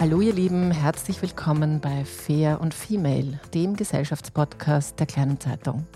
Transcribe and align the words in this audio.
Hallo 0.00 0.22
ihr 0.22 0.32
Lieben, 0.32 0.70
herzlich 0.70 1.20
willkommen 1.20 1.78
bei 1.82 2.06
Fair 2.06 2.62
und 2.62 2.72
Female, 2.72 3.38
dem 3.52 3.76
Gesellschaftspodcast 3.76 4.98
der 4.98 5.06
Kleinen 5.06 5.38
Zeitung. 5.38 5.86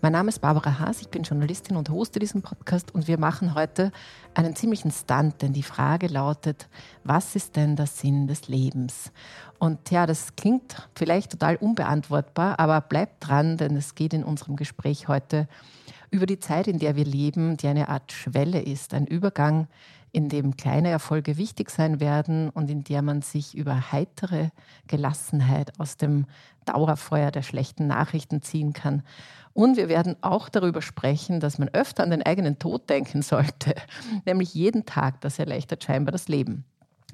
Mein 0.00 0.10
Name 0.10 0.30
ist 0.30 0.40
Barbara 0.40 0.80
Haas, 0.80 1.00
ich 1.00 1.10
bin 1.10 1.22
Journalistin 1.22 1.76
und 1.76 1.88
hoste 1.88 2.18
diesen 2.18 2.42
Podcast 2.42 2.92
und 2.92 3.06
wir 3.06 3.20
machen 3.20 3.54
heute 3.54 3.92
einen 4.34 4.56
ziemlichen 4.56 4.90
Stunt, 4.90 5.42
denn 5.42 5.52
die 5.52 5.62
Frage 5.62 6.08
lautet, 6.08 6.68
was 7.04 7.36
ist 7.36 7.54
denn 7.54 7.76
der 7.76 7.86
Sinn 7.86 8.26
des 8.26 8.48
Lebens? 8.48 9.12
Und 9.60 9.92
ja, 9.92 10.06
das 10.06 10.34
klingt 10.34 10.88
vielleicht 10.96 11.30
total 11.30 11.54
unbeantwortbar, 11.54 12.58
aber 12.58 12.80
bleibt 12.80 13.28
dran, 13.28 13.58
denn 13.58 13.76
es 13.76 13.94
geht 13.94 14.12
in 14.12 14.24
unserem 14.24 14.56
Gespräch 14.56 15.06
heute 15.06 15.46
über 16.10 16.26
die 16.26 16.40
Zeit, 16.40 16.66
in 16.66 16.80
der 16.80 16.96
wir 16.96 17.04
leben, 17.04 17.56
die 17.56 17.68
eine 17.68 17.88
Art 17.88 18.10
Schwelle 18.10 18.60
ist, 18.60 18.92
ein 18.92 19.06
Übergang 19.06 19.68
in 20.12 20.28
dem 20.28 20.56
kleine 20.56 20.90
Erfolge 20.90 21.38
wichtig 21.38 21.70
sein 21.70 21.98
werden 21.98 22.50
und 22.50 22.70
in 22.70 22.84
der 22.84 23.02
man 23.02 23.22
sich 23.22 23.56
über 23.56 23.92
heitere 23.92 24.50
Gelassenheit 24.86 25.78
aus 25.80 25.96
dem 25.96 26.26
Dauerfeuer 26.66 27.30
der 27.30 27.42
schlechten 27.42 27.86
Nachrichten 27.86 28.42
ziehen 28.42 28.74
kann. 28.74 29.02
Und 29.54 29.76
wir 29.76 29.88
werden 29.88 30.16
auch 30.20 30.48
darüber 30.48 30.82
sprechen, 30.82 31.40
dass 31.40 31.58
man 31.58 31.68
öfter 31.70 32.02
an 32.02 32.10
den 32.10 32.22
eigenen 32.22 32.58
Tod 32.58 32.88
denken 32.88 33.22
sollte, 33.22 33.74
nämlich 34.26 34.54
jeden 34.54 34.84
Tag, 34.84 35.20
das 35.22 35.38
erleichtert 35.38 35.82
scheinbar 35.82 36.12
das 36.12 36.28
Leben. 36.28 36.64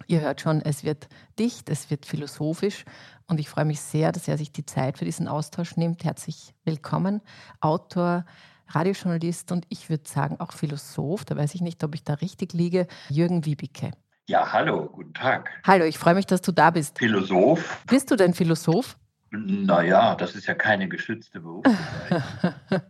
Ihr 0.06 0.20
hört 0.20 0.40
schon, 0.40 0.62
es 0.62 0.84
wird 0.84 1.08
dicht, 1.38 1.68
es 1.68 1.90
wird 1.90 2.06
philosophisch 2.06 2.84
und 3.26 3.40
ich 3.40 3.48
freue 3.48 3.64
mich 3.64 3.80
sehr, 3.80 4.12
dass 4.12 4.28
er 4.28 4.38
sich 4.38 4.52
die 4.52 4.64
Zeit 4.64 4.98
für 4.98 5.04
diesen 5.04 5.28
Austausch 5.28 5.76
nimmt. 5.76 6.04
Herzlich 6.04 6.54
willkommen, 6.64 7.20
Autor, 7.60 8.24
Radiojournalist 8.68 9.52
und 9.52 9.66
ich 9.68 9.88
würde 9.90 10.08
sagen 10.08 10.36
auch 10.40 10.52
Philosoph, 10.52 11.24
da 11.24 11.36
weiß 11.36 11.54
ich 11.54 11.60
nicht, 11.60 11.82
ob 11.84 11.94
ich 11.94 12.04
da 12.04 12.14
richtig 12.14 12.52
liege, 12.52 12.86
Jürgen 13.08 13.44
Wiebicke. 13.44 13.92
Ja, 14.26 14.52
hallo, 14.52 14.86
guten 14.86 15.14
Tag. 15.14 15.50
Hallo, 15.66 15.84
ich 15.84 15.96
freue 15.98 16.14
mich, 16.14 16.26
dass 16.26 16.42
du 16.42 16.52
da 16.52 16.70
bist. 16.70 16.98
Philosoph? 16.98 17.82
Bist 17.86 18.10
du 18.10 18.16
denn 18.16 18.34
Philosoph? 18.34 18.98
Naja, 19.30 20.14
das 20.14 20.34
ist 20.34 20.46
ja 20.46 20.54
keine 20.54 20.88
geschützte 20.88 21.40
Berufsbezeichnung. 21.40 22.22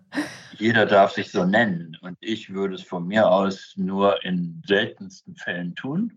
Jeder 0.59 0.87
darf 0.87 1.13
sich 1.13 1.31
so 1.31 1.45
nennen 1.45 1.97
und 2.01 2.17
ich 2.21 2.53
würde 2.53 2.75
es 2.75 2.83
von 2.83 3.07
mir 3.07 3.29
aus 3.29 3.75
nur 3.77 4.25
in 4.25 4.63
seltensten 4.67 5.37
Fällen 5.37 5.75
tun. 5.75 6.13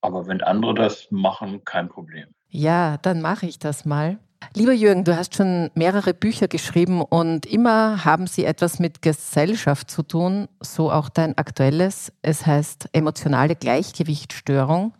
Aber 0.00 0.26
wenn 0.26 0.42
andere 0.42 0.74
das 0.74 1.10
machen, 1.10 1.64
kein 1.64 1.88
Problem. 1.88 2.28
Ja, 2.48 2.98
dann 2.98 3.20
mache 3.20 3.46
ich 3.46 3.58
das 3.58 3.84
mal. 3.84 4.18
Lieber 4.54 4.72
Jürgen, 4.72 5.04
du 5.04 5.16
hast 5.16 5.34
schon 5.34 5.70
mehrere 5.74 6.14
Bücher 6.14 6.48
geschrieben 6.48 7.02
und 7.02 7.46
immer 7.46 8.04
haben 8.04 8.26
sie 8.26 8.44
etwas 8.44 8.78
mit 8.78 9.02
Gesellschaft 9.02 9.90
zu 9.90 10.02
tun, 10.02 10.48
so 10.60 10.90
auch 10.90 11.08
dein 11.08 11.36
aktuelles. 11.36 12.12
Es 12.22 12.46
heißt 12.46 12.88
Emotionale 12.92 13.56
Gleichgewichtsstörung. 13.56 14.94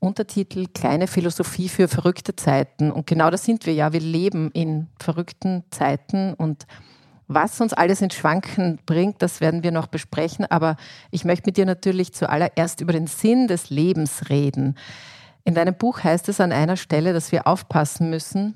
Untertitel 0.00 0.66
Kleine 0.74 1.06
Philosophie 1.06 1.68
für 1.68 1.88
verrückte 1.88 2.36
Zeiten. 2.36 2.90
Und 2.90 3.06
genau 3.06 3.30
das 3.30 3.44
sind 3.44 3.64
wir 3.64 3.74
ja. 3.74 3.92
Wir 3.92 4.00
leben 4.00 4.50
in 4.52 4.88
verrückten 4.98 5.64
Zeiten 5.70 6.34
und 6.34 6.66
was 7.26 7.60
uns 7.60 7.72
alles 7.72 8.02
ins 8.02 8.14
Schwanken 8.14 8.78
bringt, 8.84 9.22
das 9.22 9.40
werden 9.40 9.62
wir 9.62 9.72
noch 9.72 9.86
besprechen. 9.86 10.44
Aber 10.50 10.76
ich 11.10 11.24
möchte 11.24 11.46
mit 11.46 11.56
dir 11.56 11.64
natürlich 11.64 12.12
zuallererst 12.12 12.82
über 12.82 12.92
den 12.92 13.06
Sinn 13.06 13.48
des 13.48 13.70
Lebens 13.70 14.28
reden. 14.28 14.76
In 15.44 15.54
deinem 15.54 15.74
Buch 15.74 16.02
heißt 16.02 16.28
es 16.30 16.40
an 16.40 16.52
einer 16.52 16.76
Stelle, 16.76 17.12
dass 17.12 17.30
wir 17.30 17.46
aufpassen 17.46 18.08
müssen 18.08 18.54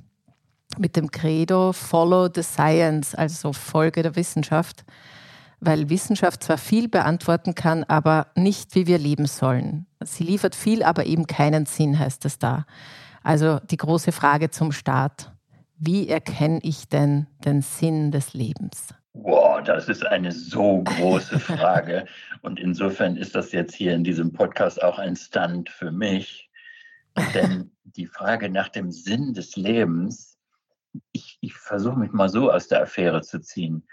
mit 0.78 0.97
dem 0.97 1.10
Credo 1.10 1.72
Follow 1.72 2.28
the 2.34 2.43
Science, 2.43 3.15
also 3.15 3.53
Folge 3.53 4.03
der 4.03 4.16
Wissenschaft, 4.16 4.84
weil 5.60 5.91
Wissenschaft 5.91 6.43
zwar 6.43 6.56
viel 6.56 6.88
beantworten 6.88 7.54
kann, 7.54 7.84
aber 7.84 8.28
nicht, 8.37 8.75
wie 8.75 8.87
wir 8.87 8.99
leben 8.99 9.26
sollen. 9.26 9.87
Sie 10.03 10.25
liefert 10.25 10.54
viel, 10.54 10.82
aber 10.82 11.04
eben 11.04 11.26
keinen 11.26 11.66
Sinn, 11.66 11.99
heißt 11.99 12.25
es 12.25 12.38
da. 12.38 12.65
Also 13.22 13.59
die 13.70 13.76
große 13.76 14.12
Frage 14.12 14.50
zum 14.50 14.72
Start. 14.72 15.32
Wie 15.76 16.09
erkenne 16.09 16.60
ich 16.62 16.88
denn 16.88 17.26
den 17.44 17.60
Sinn 17.60 18.12
des 18.12 18.32
Lebens? 18.32 18.94
Wow, 19.12 19.62
das 19.62 19.88
ist 19.88 20.06
eine 20.06 20.32
so 20.32 20.82
große 20.82 21.38
Frage. 21.41 22.06
Und 22.43 22.60
insofern 22.60 23.16
ist 23.16 23.34
das 23.34 23.53
jetzt 23.53 23.75
hier 23.75 23.94
in 23.94 24.05
diesem 24.05 24.32
Podcast 24.32 24.82
auch 24.82 24.99
ein 24.99 25.16
Stand 25.16 25.69
für 25.69 25.91
mich, 25.91 26.48
denn 27.34 27.77
die 27.84 28.06
Frage 28.06 28.49
nach 28.49 28.69
dem 28.69 28.91
Sinn 28.91 29.34
des 29.34 29.56
Lebens, 29.56 30.39
ich, 31.12 31.39
ich 31.41 31.55
versuche 31.55 31.99
mich 31.99 32.12
mal 32.12 32.29
so 32.29 32.51
aus 32.51 32.69
der 32.69 32.83
Affäre 32.83 33.23
zu 33.23 33.41
ziehen. 33.41 33.87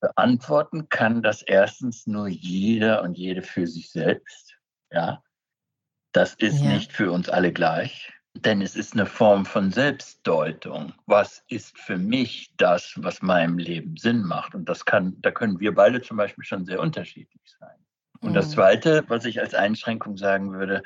Beantworten 0.00 0.88
kann 0.88 1.22
das 1.22 1.42
erstens 1.42 2.06
nur 2.06 2.28
jeder 2.28 3.02
und 3.02 3.16
jede 3.16 3.42
für 3.42 3.66
sich 3.66 3.90
selbst. 3.90 4.56
Ja, 4.90 5.22
das 6.12 6.34
ist 6.34 6.60
ja. 6.60 6.70
nicht 6.70 6.92
für 6.92 7.10
uns 7.10 7.28
alle 7.28 7.52
gleich, 7.52 8.12
denn 8.34 8.62
es 8.62 8.76
ist 8.76 8.92
eine 8.92 9.06
Form 9.06 9.46
von 9.46 9.70
Selbstdeutung. 9.70 10.92
Was 11.06 11.44
ist 11.48 11.78
für 11.78 11.96
mich 11.96 12.52
das, 12.56 12.94
was 12.96 13.22
meinem 13.22 13.58
Leben 13.58 13.96
Sinn 13.96 14.22
macht? 14.22 14.54
Und 14.54 14.68
das 14.68 14.84
kann, 14.84 15.20
da 15.20 15.30
können 15.30 15.60
wir 15.60 15.74
beide 15.74 16.00
zum 16.02 16.16
Beispiel 16.16 16.44
schon 16.44 16.64
sehr 16.64 16.80
unterschiedlich 16.80 17.42
sein. 17.58 17.76
Und 18.20 18.34
das 18.34 18.48
mhm. 18.48 18.52
Zweite, 18.52 19.04
was 19.08 19.24
ich 19.24 19.40
als 19.40 19.54
Einschränkung 19.54 20.16
sagen 20.16 20.52
würde, 20.52 20.82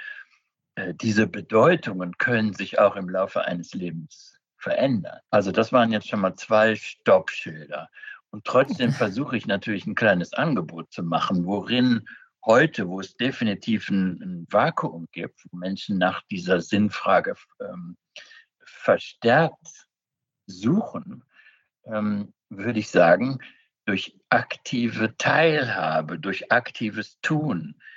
diese 0.94 1.26
Bedeutungen 1.26 2.16
können 2.18 2.52
sich 2.54 2.78
auch 2.78 2.96
im 2.96 3.08
Laufe 3.08 3.44
eines 3.44 3.74
Lebens 3.74 4.38
verändern. 4.56 5.18
Also 5.30 5.52
das 5.52 5.72
waren 5.72 5.92
jetzt 5.92 6.08
schon 6.08 6.20
mal 6.20 6.34
zwei 6.36 6.76
Stoppschilder. 6.76 7.88
Und 8.30 8.44
trotzdem 8.44 8.92
versuche 8.92 9.36
ich 9.36 9.46
natürlich 9.46 9.86
ein 9.86 9.94
kleines 9.94 10.32
Angebot 10.32 10.92
zu 10.92 11.02
machen, 11.02 11.46
worin 11.46 12.06
heute, 12.44 12.88
wo 12.88 13.00
es 13.00 13.16
definitiv 13.16 13.88
ein, 13.90 14.46
Vakuum 14.50 15.08
gibt, 15.12 15.44
wo 15.50 15.56
Menschen 15.56 15.98
nach 15.98 16.22
dieser 16.30 16.60
Sinnfrage 16.60 17.34
ähm, 17.60 17.96
verstärkt 18.64 19.86
suchen, 20.46 21.24
ähm, 21.84 22.32
würde 22.48 22.80
ich 22.80 22.90
sagen, 22.90 23.38
durch 23.84 24.18
aktive 24.28 25.16
Teilhabe, 25.16 26.18
durch 26.18 26.50
aktives 26.52 27.20
Tun, 27.20 27.76
äh, 27.78 27.89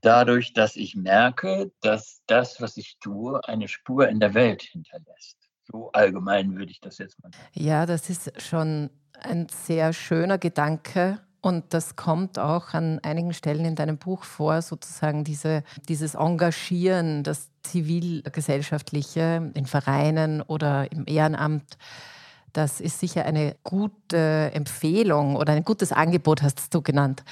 dadurch, 0.00 0.52
dass 0.52 0.76
ich 0.76 0.96
merke, 0.96 1.72
dass 1.80 2.22
das, 2.26 2.60
was 2.60 2.76
ich 2.76 2.98
tue, 3.00 3.40
eine 3.46 3.68
Spur 3.68 4.08
in 4.08 4.20
der 4.20 4.34
Welt 4.34 4.62
hinterlässt. 4.62 5.36
So 5.70 5.90
allgemein 5.92 6.56
würde 6.56 6.72
ich 6.72 6.80
das 6.80 6.98
jetzt 6.98 7.22
mal 7.22 7.30
sagen. 7.32 7.44
Ja, 7.54 7.86
das 7.86 8.10
ist 8.10 8.40
schon 8.40 8.90
ein 9.20 9.46
sehr 9.48 9.92
schöner 9.92 10.38
Gedanke. 10.38 11.20
Und 11.40 11.74
das 11.74 11.96
kommt 11.96 12.38
auch 12.38 12.72
an 12.72 13.00
einigen 13.02 13.32
Stellen 13.32 13.64
in 13.64 13.74
deinem 13.74 13.98
Buch 13.98 14.22
vor, 14.22 14.62
sozusagen 14.62 15.24
diese, 15.24 15.64
dieses 15.88 16.14
Engagieren, 16.14 17.24
das 17.24 17.50
zivilgesellschaftliche 17.64 19.50
in 19.54 19.66
Vereinen 19.66 20.40
oder 20.42 20.90
im 20.92 21.04
Ehrenamt. 21.06 21.78
Das 22.52 22.80
ist 22.80 23.00
sicher 23.00 23.24
eine 23.24 23.56
gute 23.64 24.52
Empfehlung 24.52 25.34
oder 25.34 25.54
ein 25.54 25.64
gutes 25.64 25.90
Angebot, 25.90 26.42
hast 26.42 26.72
du 26.72 26.80
genannt. 26.80 27.24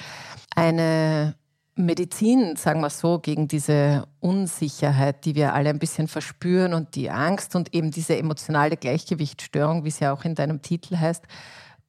Eine 0.55 1.35
Medizin, 1.75 2.57
sagen 2.57 2.81
wir 2.81 2.89
so, 2.89 3.19
gegen 3.19 3.47
diese 3.47 4.05
Unsicherheit, 4.19 5.23
die 5.25 5.35
wir 5.35 5.53
alle 5.53 5.69
ein 5.69 5.79
bisschen 5.79 6.07
verspüren 6.07 6.73
und 6.73 6.95
die 6.95 7.09
Angst 7.09 7.55
und 7.55 7.73
eben 7.73 7.91
diese 7.91 8.17
emotionale 8.17 8.75
Gleichgewichtsstörung, 8.75 9.83
wie 9.85 9.89
es 9.89 9.99
ja 9.99 10.11
auch 10.11 10.25
in 10.25 10.35
deinem 10.35 10.61
Titel 10.61 10.97
heißt, 10.97 11.23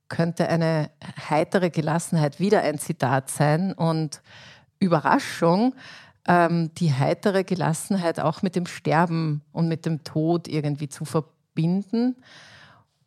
könnte 0.08 0.49
eine 0.49 0.90
heitere 1.29 1.70
Gelassenheit 1.70 2.38
wieder 2.38 2.62
ein 2.62 2.79
Zitat 2.79 3.31
sein 3.31 3.73
und 3.73 4.23
Überraschung, 4.79 5.75
ähm, 6.29 6.70
die 6.76 6.93
heitere 6.93 7.44
Gelassenheit 7.44 8.20
auch 8.20 8.43
mit 8.43 8.55
dem 8.55 8.67
Sterben 8.67 9.43
und 9.52 9.69
mit 9.69 9.87
dem 9.87 10.05
Tod 10.05 10.49
irgendwie 10.49 10.88
zu 10.88 11.05
verbinden. 11.05 12.17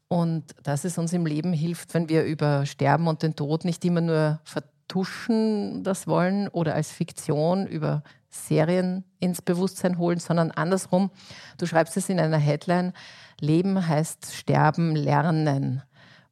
Und 0.07 0.43
dass 0.63 0.83
es 0.83 0.97
uns 0.97 1.13
im 1.13 1.25
Leben 1.25 1.53
hilft, 1.53 1.93
wenn 1.93 2.09
wir 2.09 2.25
über 2.25 2.65
Sterben 2.65 3.07
und 3.07 3.23
den 3.23 3.35
Tod 3.35 3.65
nicht 3.65 3.83
immer 3.85 4.01
nur 4.01 4.39
vertuschen 4.85 5.83
das 5.83 6.07
wollen 6.07 6.47
oder 6.49 6.75
als 6.75 6.91
Fiktion 6.91 7.67
über 7.67 8.03
Serien 8.29 9.03
ins 9.19 9.41
Bewusstsein 9.41 9.97
holen, 9.97 10.19
sondern 10.19 10.51
andersrum. 10.51 11.11
Du 11.57 11.65
schreibst 11.65 11.97
es 11.97 12.09
in 12.09 12.19
einer 12.19 12.37
Headline, 12.37 12.93
Leben 13.39 13.87
heißt 13.87 14.33
Sterben 14.33 14.95
lernen. 14.95 15.81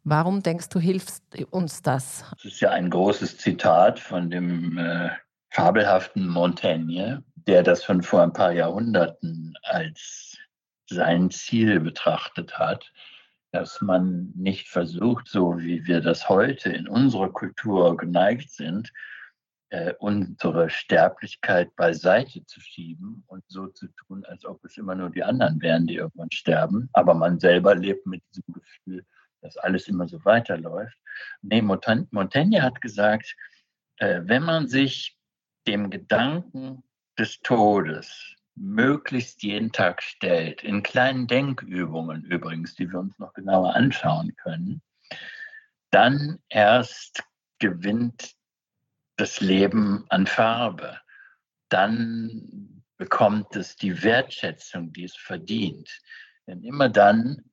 Warum 0.04 0.44
denkst 0.44 0.70
du, 0.70 0.80
hilft 0.80 1.22
uns 1.50 1.82
das? 1.82 2.26
Das 2.32 2.46
ist 2.46 2.60
ja 2.60 2.72
ein 2.72 2.90
großes 2.90 3.38
Zitat 3.38 4.00
von 4.00 4.30
dem 4.30 4.78
äh, 4.78 5.10
fabelhaften 5.50 6.28
Montaigne, 6.28 7.24
der 7.36 7.64
das 7.64 7.84
schon 7.84 8.04
vor 8.04 8.22
ein 8.22 8.34
paar 8.34 8.52
Jahrhunderten 8.52 9.54
als 9.64 10.38
sein 10.90 11.32
Ziel 11.32 11.80
betrachtet 11.80 12.60
hat, 12.60 12.92
dass 13.54 13.82
man 13.82 14.34
nicht 14.36 14.68
versucht, 14.68 15.28
so 15.28 15.60
wie 15.60 15.86
wir 15.86 16.02
das 16.02 16.28
heute 16.28 16.72
in 16.72 16.88
unserer 16.88 17.32
Kultur 17.32 17.96
geneigt 17.96 18.50
sind, 18.50 18.92
äh, 19.70 19.94
unsere 20.00 20.72
Sterblichkeit 20.72 21.76
beiseite 21.76 22.44
zu 22.46 22.60
schieben 22.60 23.24
und 23.28 23.44
so 23.48 23.68
zu 23.68 23.88
tun, 23.90 24.26
als 24.26 24.44
ob 24.44 24.66
es 24.66 24.78
immer 24.78 24.96
nur 24.96 25.12
die 25.12 25.24
anderen 25.24 25.62
wären, 25.62 25.86
die 25.86 25.96
irgendwann 25.96 26.32
sterben. 26.32 26.90
Aber 26.94 27.14
man 27.14 27.40
selber 27.40 27.76
lebt 27.76 28.08
mit 28.08 28.24
diesem 28.36 28.56
Gefühl, 28.56 29.06
dass 29.42 29.56
alles 29.58 29.88
immer 29.88 30.08
so 30.08 30.26
weiterläuft. 30.26 30.98
Nee, 31.44 31.62
Montaigne 31.62 32.64
hat 32.64 32.82
gesagt, 32.82 33.36
äh, 33.98 34.22
wenn 34.24 34.42
man 34.42 34.68
sich 34.68 35.16
dem 35.68 35.92
Gedanken 35.92 36.84
des 37.20 37.40
Todes 37.42 38.36
möglichst 38.56 39.44
jeden 39.44 39.72
Tag 39.72 40.04
stellt, 40.04 40.64
in 40.64 40.84
kleinen 40.84 41.28
Denkübungen 41.28 42.24
übrigens, 42.24 42.76
die 42.76 42.92
wir 42.92 43.00
uns 43.00 43.18
noch 43.20 43.34
genauer 43.34 43.76
anschauen 43.76 44.36
können, 44.36 44.82
dann 45.92 46.40
erst 46.50 47.24
gewinnt 47.60 48.36
das 49.16 49.42
Leben 49.42 50.06
an 50.10 50.28
Farbe. 50.28 51.00
Dann 51.70 52.84
bekommt 52.98 53.56
es 53.56 53.76
die 53.76 54.04
Wertschätzung, 54.04 54.92
die 54.94 55.06
es 55.06 55.16
verdient. 55.16 55.90
Denn 56.48 56.64
immer 56.64 56.90
dann, 56.90 57.44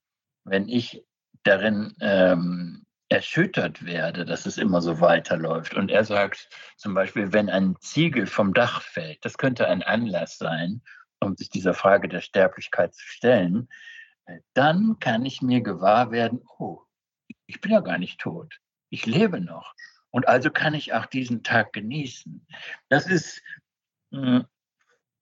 wenn 0.45 0.69
ich 0.69 1.05
darin 1.43 1.95
ähm, 2.01 2.85
erschüttert 3.11 3.85
werde, 3.85 4.25
dass 4.25 4.47
es 4.47 4.57
immer 4.57 4.81
so 4.81 5.01
weiterläuft. 5.01 5.75
Und 5.75 5.91
er 5.91 6.05
sagt 6.05 6.49
zum 6.77 6.95
Beispiel, 6.95 7.33
wenn 7.33 7.51
ein 7.51 7.77
Ziegel 7.81 8.27
vom 8.27 8.55
Dach 8.55 8.83
fällt, 8.83 9.25
das 9.25 9.37
könnte 9.37 9.69
ein 9.69 9.83
Anlass 9.83 10.39
sein, 10.39 10.81
um 11.21 11.37
sich 11.37 11.51
dieser 11.51 11.75
Frage 11.75 12.09
der 12.09 12.21
Sterblichkeit 12.21 12.95
zu 12.95 13.05
stellen, 13.05 13.69
äh, 14.27 14.39
dann 14.55 14.99
kann 15.01 15.27
ich 15.27 15.43
mir 15.43 15.61
gewahr 15.61 16.13
werden, 16.13 16.41
oh, 16.59 16.83
ich 17.47 17.61
bin 17.61 17.73
ja 17.73 17.81
gar 17.81 17.99
nicht 17.99 18.21
tot, 18.21 18.61
ich 18.91 19.07
lebe 19.07 19.41
noch. 19.41 19.75
Und 20.11 20.29
also 20.29 20.51
kann 20.51 20.75
ich 20.75 20.93
auch 20.95 21.07
diesen 21.07 21.43
Tag 21.43 21.73
genießen. 21.73 22.47
Das 22.89 23.07
ist 23.07 23.43
mh, 24.11 24.39
hm, 24.39 24.47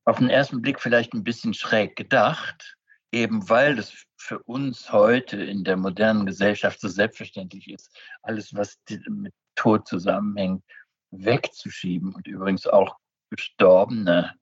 auf 0.05 0.19
den 0.19 0.29
ersten 0.29 0.61
Blick 0.61 0.79
vielleicht 0.79 1.13
ein 1.13 1.23
bisschen 1.23 1.53
schräg 1.53 1.95
gedacht, 1.95 2.77
eben 3.11 3.49
weil 3.49 3.75
das 3.75 4.05
für 4.17 4.39
uns 4.43 4.91
heute 4.91 5.43
in 5.43 5.63
der 5.63 5.77
modernen 5.77 6.25
Gesellschaft 6.25 6.79
so 6.79 6.87
selbstverständlich 6.87 7.69
ist, 7.69 7.97
alles, 8.21 8.53
was 8.53 8.79
mit 9.07 9.33
Tod 9.55 9.87
zusammenhängt, 9.87 10.63
wegzuschieben 11.11 12.13
und 12.13 12.27
übrigens 12.27 12.67
auch 12.67 12.97
Gestorbene 13.31 14.35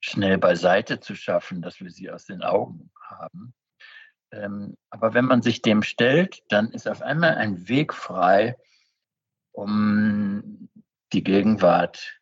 schnell 0.00 0.38
beiseite 0.38 1.00
zu 1.00 1.14
schaffen, 1.14 1.62
dass 1.62 1.80
wir 1.80 1.90
sie 1.90 2.10
aus 2.10 2.24
den 2.24 2.42
Augen 2.42 2.90
haben. 3.00 3.54
Ähm, 4.30 4.76
aber 4.90 5.14
wenn 5.14 5.26
man 5.26 5.42
sich 5.42 5.62
dem 5.62 5.82
stellt, 5.82 6.42
dann 6.48 6.70
ist 6.72 6.88
auf 6.88 7.02
einmal 7.02 7.36
ein 7.36 7.68
Weg 7.68 7.94
frei, 7.94 8.56
um 9.52 10.68
die 11.12 11.22
Gegenwart 11.22 12.20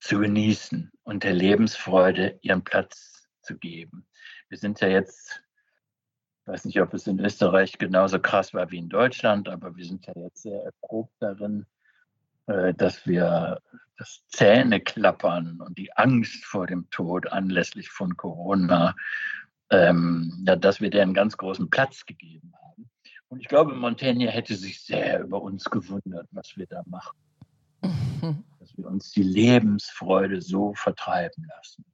zu 0.00 0.18
genießen 0.18 0.90
und 1.02 1.24
der 1.24 1.34
Lebensfreude 1.34 2.38
ihren 2.42 2.64
Platz 2.64 3.28
zu 3.42 3.58
geben 3.58 4.06
wir 4.54 4.58
sind 4.58 4.80
ja 4.80 4.86
jetzt, 4.86 5.42
ich 6.42 6.46
weiß 6.46 6.64
nicht, 6.66 6.80
ob 6.80 6.94
es 6.94 7.08
in 7.08 7.18
Österreich 7.18 7.76
genauso 7.76 8.20
krass 8.20 8.54
war 8.54 8.70
wie 8.70 8.78
in 8.78 8.88
Deutschland, 8.88 9.48
aber 9.48 9.74
wir 9.74 9.84
sind 9.84 10.06
ja 10.06 10.12
jetzt 10.14 10.42
sehr 10.42 10.62
erprobt 10.62 11.12
darin, 11.18 11.66
äh, 12.46 12.72
dass 12.72 13.04
wir 13.04 13.60
das 13.98 14.22
Zähneklappern 14.28 15.60
und 15.60 15.76
die 15.76 15.92
Angst 15.96 16.44
vor 16.44 16.68
dem 16.68 16.88
Tod 16.90 17.32
anlässlich 17.32 17.90
von 17.90 18.16
Corona, 18.16 18.94
ähm, 19.70 20.44
dass 20.44 20.80
wir 20.80 20.90
der 20.90 21.02
einen 21.02 21.14
ganz 21.14 21.36
großen 21.36 21.68
Platz 21.68 22.06
gegeben 22.06 22.52
haben. 22.62 22.88
Und 23.26 23.40
ich 23.40 23.48
glaube, 23.48 23.74
Montaigne 23.74 24.30
hätte 24.30 24.54
sich 24.54 24.84
sehr 24.84 25.20
über 25.20 25.42
uns 25.42 25.64
gewundert, 25.64 26.28
was 26.30 26.56
wir 26.56 26.68
da 26.68 26.84
machen. 26.86 27.18
Dass 28.60 28.78
wir 28.78 28.86
uns 28.86 29.10
die 29.10 29.24
Lebensfreude 29.24 30.40
so 30.40 30.74
vertreiben 30.74 31.44
lassen. 31.56 31.84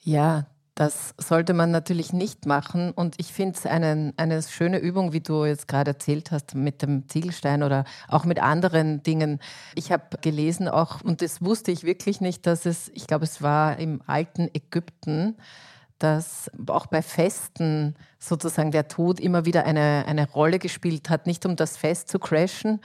Ja, 0.00 0.46
das 0.78 1.12
sollte 1.18 1.54
man 1.54 1.72
natürlich 1.72 2.12
nicht 2.12 2.46
machen. 2.46 2.92
Und 2.92 3.16
ich 3.18 3.32
finde 3.32 3.58
es 3.58 3.66
eine, 3.66 4.42
schöne 4.42 4.78
Übung, 4.78 5.12
wie 5.12 5.18
du 5.18 5.44
jetzt 5.44 5.66
gerade 5.66 5.90
erzählt 5.90 6.30
hast, 6.30 6.54
mit 6.54 6.82
dem 6.82 7.08
Ziegelstein 7.08 7.64
oder 7.64 7.84
auch 8.06 8.24
mit 8.24 8.40
anderen 8.40 9.02
Dingen. 9.02 9.40
Ich 9.74 9.90
habe 9.90 10.18
gelesen 10.20 10.68
auch, 10.68 11.00
und 11.02 11.20
das 11.20 11.42
wusste 11.42 11.72
ich 11.72 11.82
wirklich 11.82 12.20
nicht, 12.20 12.46
dass 12.46 12.64
es, 12.64 12.92
ich 12.94 13.08
glaube, 13.08 13.24
es 13.24 13.42
war 13.42 13.76
im 13.80 14.02
alten 14.06 14.48
Ägypten, 14.54 15.34
dass 15.98 16.48
auch 16.68 16.86
bei 16.86 17.02
Festen 17.02 17.96
sozusagen 18.20 18.70
der 18.70 18.86
Tod 18.86 19.18
immer 19.18 19.44
wieder 19.44 19.64
eine, 19.64 20.04
eine 20.06 20.30
Rolle 20.30 20.60
gespielt 20.60 21.10
hat, 21.10 21.26
nicht 21.26 21.44
um 21.44 21.56
das 21.56 21.76
Fest 21.76 22.08
zu 22.08 22.20
crashen, 22.20 22.80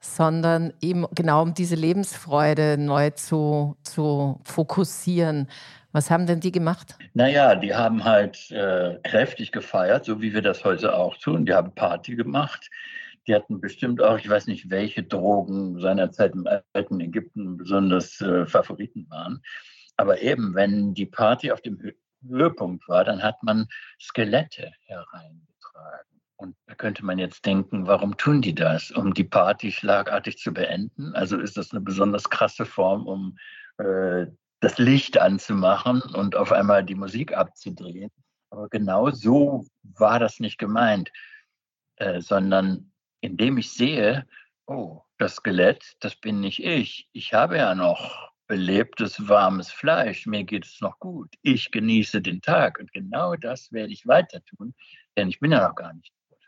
sondern 0.00 0.72
eben 0.80 1.04
genau 1.14 1.42
um 1.42 1.52
diese 1.52 1.74
Lebensfreude 1.74 2.78
neu 2.78 3.10
zu, 3.10 3.76
zu 3.82 4.40
fokussieren. 4.44 5.48
Was 5.92 6.10
haben 6.10 6.26
denn 6.26 6.40
die 6.40 6.52
gemacht? 6.52 6.98
Naja, 7.14 7.54
die 7.54 7.74
haben 7.74 8.04
halt 8.04 8.50
äh, 8.50 8.98
kräftig 9.04 9.52
gefeiert, 9.52 10.04
so 10.04 10.20
wie 10.20 10.34
wir 10.34 10.42
das 10.42 10.64
heute 10.64 10.94
auch 10.94 11.16
tun. 11.16 11.46
Die 11.46 11.54
haben 11.54 11.74
Party 11.74 12.14
gemacht. 12.14 12.68
Die 13.26 13.34
hatten 13.34 13.60
bestimmt 13.60 14.02
auch, 14.02 14.18
ich 14.18 14.28
weiß 14.28 14.46
nicht, 14.46 14.70
welche 14.70 15.02
Drogen 15.02 15.80
seinerzeit 15.80 16.34
im 16.34 16.46
alten 16.74 17.00
Ägypten 17.00 17.56
besonders 17.56 18.20
äh, 18.20 18.46
Favoriten 18.46 19.06
waren. 19.08 19.42
Aber 19.96 20.20
eben, 20.20 20.54
wenn 20.54 20.94
die 20.94 21.06
Party 21.06 21.50
auf 21.50 21.60
dem 21.62 21.80
Höhepunkt 22.26 22.88
war, 22.88 23.04
dann 23.04 23.22
hat 23.22 23.42
man 23.42 23.66
Skelette 24.00 24.72
hereingetragen. 24.82 26.20
Und 26.36 26.56
da 26.66 26.74
könnte 26.74 27.04
man 27.04 27.18
jetzt 27.18 27.44
denken, 27.46 27.86
warum 27.86 28.16
tun 28.16 28.42
die 28.42 28.54
das? 28.54 28.90
Um 28.92 29.12
die 29.12 29.24
Party 29.24 29.72
schlagartig 29.72 30.38
zu 30.38 30.52
beenden? 30.52 31.14
Also 31.14 31.36
ist 31.38 31.56
das 31.56 31.72
eine 31.72 31.80
besonders 31.80 32.30
krasse 32.30 32.64
Form, 32.64 33.06
um 33.06 33.36
äh, 33.78 34.26
das 34.60 34.78
Licht 34.78 35.18
anzumachen 35.18 36.02
und 36.02 36.36
auf 36.36 36.52
einmal 36.52 36.84
die 36.84 36.94
Musik 36.94 37.36
abzudrehen. 37.36 38.10
Aber 38.50 38.68
genau 38.68 39.10
so 39.10 39.66
war 39.82 40.18
das 40.18 40.40
nicht 40.40 40.58
gemeint, 40.58 41.12
äh, 41.96 42.20
sondern 42.20 42.92
indem 43.20 43.58
ich 43.58 43.72
sehe, 43.72 44.26
oh, 44.66 45.02
das 45.18 45.36
Skelett, 45.36 45.96
das 46.00 46.16
bin 46.16 46.40
nicht 46.40 46.62
ich. 46.62 47.08
Ich 47.12 47.34
habe 47.34 47.56
ja 47.56 47.74
noch 47.74 48.32
belebtes, 48.46 49.28
warmes 49.28 49.70
Fleisch. 49.70 50.26
Mir 50.26 50.44
geht 50.44 50.64
es 50.64 50.80
noch 50.80 50.98
gut. 50.98 51.34
Ich 51.42 51.70
genieße 51.70 52.22
den 52.22 52.40
Tag. 52.40 52.78
Und 52.78 52.92
genau 52.92 53.36
das 53.36 53.72
werde 53.72 53.92
ich 53.92 54.06
weiter 54.06 54.42
tun, 54.44 54.74
denn 55.16 55.28
ich 55.28 55.40
bin 55.40 55.52
ja 55.52 55.68
noch 55.68 55.74
gar 55.74 55.92
nicht 55.92 56.12
tot. 56.28 56.38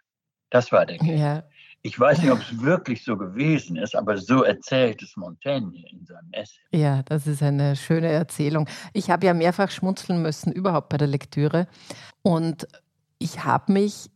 Das 0.50 0.72
war 0.72 0.86
der 0.86 0.98
Gag. 0.98 1.18
Ja. 1.18 1.42
Ich 1.82 1.98
weiß 1.98 2.20
nicht, 2.20 2.30
ob 2.30 2.40
es 2.40 2.60
wirklich 2.60 3.04
so 3.04 3.16
gewesen 3.16 3.76
ist, 3.76 3.96
aber 3.96 4.18
so 4.18 4.42
erzählt 4.42 5.02
es 5.02 5.16
Montaigne 5.16 5.82
in 5.90 6.04
seinem 6.04 6.30
Essay. 6.32 6.60
Ja, 6.72 7.02
das 7.04 7.26
ist 7.26 7.42
eine 7.42 7.74
schöne 7.74 8.08
Erzählung. 8.08 8.68
Ich 8.92 9.10
habe 9.10 9.24
ja 9.24 9.32
mehrfach 9.32 9.70
schmunzeln 9.70 10.20
müssen, 10.20 10.52
überhaupt 10.52 10.90
bei 10.90 10.98
der 10.98 11.08
Lektüre. 11.08 11.66
Und 12.22 12.68
ich 13.18 13.44
habe 13.44 13.72
mich 13.72 14.10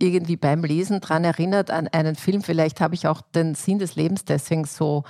irgendwie 0.00 0.36
beim 0.36 0.64
Lesen 0.64 1.00
daran 1.00 1.24
erinnert 1.24 1.70
an 1.70 1.88
einen 1.88 2.16
Film. 2.16 2.42
Vielleicht 2.42 2.80
habe 2.80 2.94
ich 2.94 3.06
auch 3.06 3.20
den 3.20 3.54
Sinn 3.54 3.78
des 3.78 3.94
Lebens 3.94 4.24
deswegen 4.24 4.64
so 4.64 5.04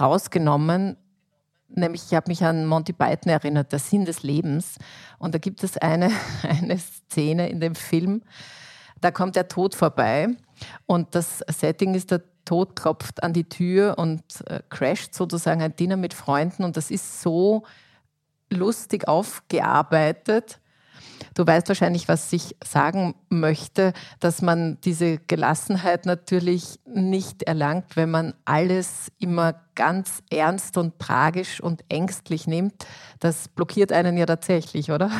rausgenommen. 0.00 0.96
Nämlich, 1.68 2.02
ich 2.08 2.14
habe 2.14 2.28
mich 2.28 2.44
an 2.44 2.66
Monty 2.66 2.92
Python 2.92 3.30
erinnert, 3.30 3.70
der 3.70 3.78
Sinn 3.78 4.04
des 4.04 4.24
Lebens. 4.24 4.78
Und 5.18 5.34
da 5.34 5.38
gibt 5.38 5.62
es 5.62 5.76
eine, 5.76 6.10
eine 6.42 6.78
Szene 6.78 7.48
in 7.48 7.60
dem 7.60 7.76
Film, 7.76 8.22
da 9.00 9.10
kommt 9.10 9.36
der 9.36 9.48
Tod 9.48 9.74
vorbei. 9.74 10.28
Und 10.86 11.14
das 11.14 11.38
Setting 11.48 11.94
ist, 11.94 12.10
der 12.10 12.22
Tod 12.44 12.76
klopft 12.76 13.22
an 13.22 13.32
die 13.32 13.48
Tür 13.48 13.96
und 13.98 14.22
äh, 14.46 14.60
crasht 14.70 15.14
sozusagen 15.14 15.62
ein 15.62 15.76
Dinner 15.76 15.96
mit 15.96 16.14
Freunden. 16.14 16.64
Und 16.64 16.76
das 16.76 16.90
ist 16.90 17.22
so 17.22 17.64
lustig 18.50 19.06
aufgearbeitet. 19.08 20.60
Du 21.34 21.46
weißt 21.46 21.68
wahrscheinlich, 21.68 22.08
was 22.08 22.32
ich 22.32 22.56
sagen 22.64 23.14
möchte, 23.28 23.92
dass 24.20 24.42
man 24.42 24.78
diese 24.82 25.18
Gelassenheit 25.18 26.06
natürlich 26.06 26.80
nicht 26.84 27.42
erlangt, 27.42 27.96
wenn 27.96 28.10
man 28.10 28.34
alles 28.44 29.12
immer 29.18 29.54
ganz 29.74 30.22
ernst 30.30 30.76
und 30.76 30.98
tragisch 30.98 31.60
und 31.60 31.84
ängstlich 31.88 32.46
nimmt. 32.46 32.86
Das 33.20 33.48
blockiert 33.48 33.92
einen 33.92 34.16
ja 34.16 34.26
tatsächlich, 34.26 34.90
oder? 34.90 35.10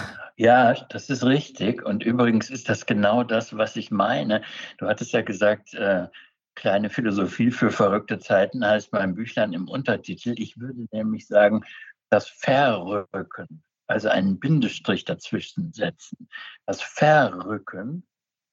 Ja, 0.41 0.73
das 0.89 1.11
ist 1.11 1.23
richtig. 1.23 1.85
Und 1.85 2.03
übrigens 2.03 2.49
ist 2.49 2.71
das 2.71 2.87
genau 2.87 3.25
das, 3.25 3.59
was 3.59 3.77
ich 3.77 3.91
meine. 3.91 4.41
Du 4.79 4.87
hattest 4.87 5.13
ja 5.13 5.21
gesagt, 5.21 5.75
äh, 5.75 6.09
kleine 6.55 6.89
Philosophie 6.89 7.51
für 7.51 7.71
verrückte 7.71 8.19
Zeiten 8.19 8.65
heißt 8.65 8.91
mein 8.91 9.15
Büchlein 9.15 9.53
im 9.53 9.69
Untertitel. 9.69 10.33
Ich 10.39 10.59
würde 10.59 10.87
nämlich 10.93 11.27
sagen, 11.27 11.61
das 12.09 12.27
Verrücken, 12.31 13.63
also 13.87 14.09
einen 14.09 14.41
Bindestrich 14.41 15.05
dazwischen 15.05 15.75
setzen, 15.75 16.31
das 16.65 16.81
Verrücken, 16.81 18.07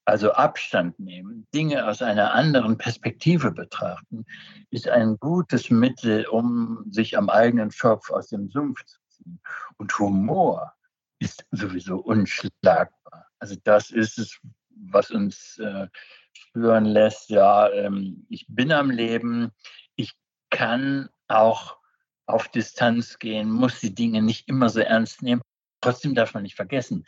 also 0.04 0.34
Abstand 0.34 1.00
nehmen, 1.00 1.48
Dinge 1.56 1.88
aus 1.88 2.02
einer 2.02 2.34
anderen 2.34 2.78
Perspektive 2.78 3.52
betrachten, 3.52 4.26
ist 4.72 4.90
ein 4.90 5.16
gutes 5.22 5.70
Mittel, 5.70 6.26
um 6.28 6.84
sich 6.90 7.18
am 7.18 7.30
eigenen 7.30 7.72
Schopf 7.72 8.12
aus 8.12 8.28
dem 8.28 8.50
Sumpf 8.50 8.84
zu 8.84 8.98
ziehen. 9.08 9.40
Und 9.78 9.98
Humor 9.98 10.74
ist 11.20 11.46
sowieso 11.52 11.98
unschlagbar. 11.98 13.28
Also 13.40 13.56
das 13.64 13.92
ist 13.92 14.18
es, 14.18 14.40
was 14.70 15.12
uns 15.12 15.58
äh, 15.60 15.88
spüren 16.34 16.86
lässt, 16.86 17.30
ja, 17.30 17.70
ähm, 17.72 18.26
ich 18.30 18.46
bin 18.48 18.72
am 18.72 18.92
Leben, 18.92 19.52
ich 19.96 20.14
kann 20.50 21.10
auch 21.28 21.78
auf 22.26 22.48
Distanz 22.50 23.20
gehen, 23.20 23.50
muss 23.50 23.80
die 23.80 23.96
Dinge 23.96 24.22
nicht 24.22 24.48
immer 24.48 24.70
so 24.70 24.80
ernst 24.80 25.22
nehmen. 25.22 25.42
Trotzdem 25.82 26.14
darf 26.14 26.34
man 26.34 26.44
nicht 26.44 26.56
vergessen, 26.56 27.06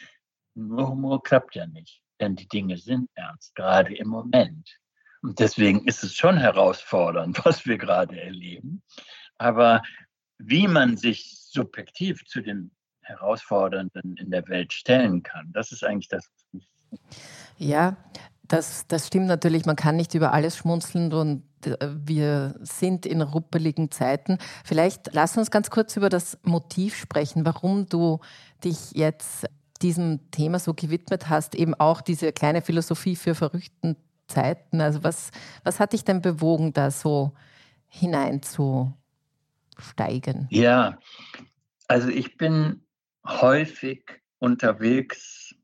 nur 0.56 0.90
Humor 0.90 1.24
klappt 1.24 1.56
ja 1.56 1.68
nicht, 1.68 2.02
denn 2.20 2.36
die 2.36 2.48
Dinge 2.48 2.78
sind 2.78 3.10
ernst, 3.16 3.56
gerade 3.56 3.96
im 3.96 4.08
Moment. 4.08 4.80
Und 5.22 5.40
deswegen 5.40 5.86
ist 5.86 6.04
es 6.04 6.16
schon 6.16 6.38
herausfordernd, 6.38 7.40
was 7.46 7.66
wir 7.66 7.78
gerade 7.78 8.20
erleben. 8.20 8.84
Aber 9.38 9.84
wie 10.38 10.68
man 10.68 10.98
sich 10.98 11.38
subjektiv 11.38 12.26
zu 12.26 12.42
den 12.42 12.72
Herausfordernden 13.10 14.16
in 14.18 14.30
der 14.30 14.48
Welt 14.48 14.72
stellen 14.72 15.24
kann, 15.24 15.52
das 15.52 15.72
ist 15.72 15.84
eigentlich 15.84 16.08
das. 16.08 16.30
Ja, 17.58 17.98
das, 18.48 18.88
das 18.88 19.08
stimmt 19.08 19.28
natürlich. 19.28 19.66
Man 19.66 19.76
kann 19.76 19.96
nicht 19.96 20.16
über 20.16 20.34
alles 20.34 20.58
schmunzeln 20.58 21.14
und 21.14 21.44
äh, 21.66 21.76
wir 21.82 22.56
sind 22.62 23.06
in 23.06 23.22
ruppeligen 23.22 23.92
Zeiten. 23.92 24.38
Vielleicht 24.64 25.14
lass 25.14 25.38
uns 25.38 25.52
ganz 25.52 25.70
kurz 25.70 25.96
über 25.98 26.10
das 26.10 26.40
Motiv 26.44 26.96
sprechen, 26.96 27.46
warum 27.46 27.86
du 27.86 28.20
dich 28.64 28.92
jetzt 28.94 29.46
diesem 29.82 30.32
Thema 30.32 30.60
so 30.60 30.74
gewidmet 30.74 31.30
hast, 31.30 31.56
eben 31.56 31.74
auch 31.76 32.02
diese 32.02 32.34
kleine 32.34 32.62
Philosophie 32.62 33.16
für 33.16 33.36
verrückten 33.36 33.96
Zeiten. 34.28 34.82
Also 34.82 35.04
was, 35.04 35.32
was 35.64 35.80
hat 35.80 35.94
dich 35.94 36.04
denn 36.04 36.22
bewogen, 36.22 36.74
da 36.74 36.92
so 36.92 37.32
hineinzusteigen? 37.88 40.48
Ja, 40.50 40.98
also 41.88 42.10
ich 42.10 42.36
bin 42.38 42.82
häufig 43.26 44.04
unterwegs 44.40 45.56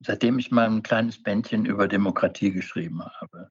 seitdem 0.00 0.38
ich 0.38 0.50
mal 0.50 0.66
ein 0.66 0.82
kleines 0.82 1.22
Bändchen 1.22 1.64
über 1.64 1.88
Demokratie 1.88 2.52
geschrieben 2.52 3.04
habe. 3.04 3.50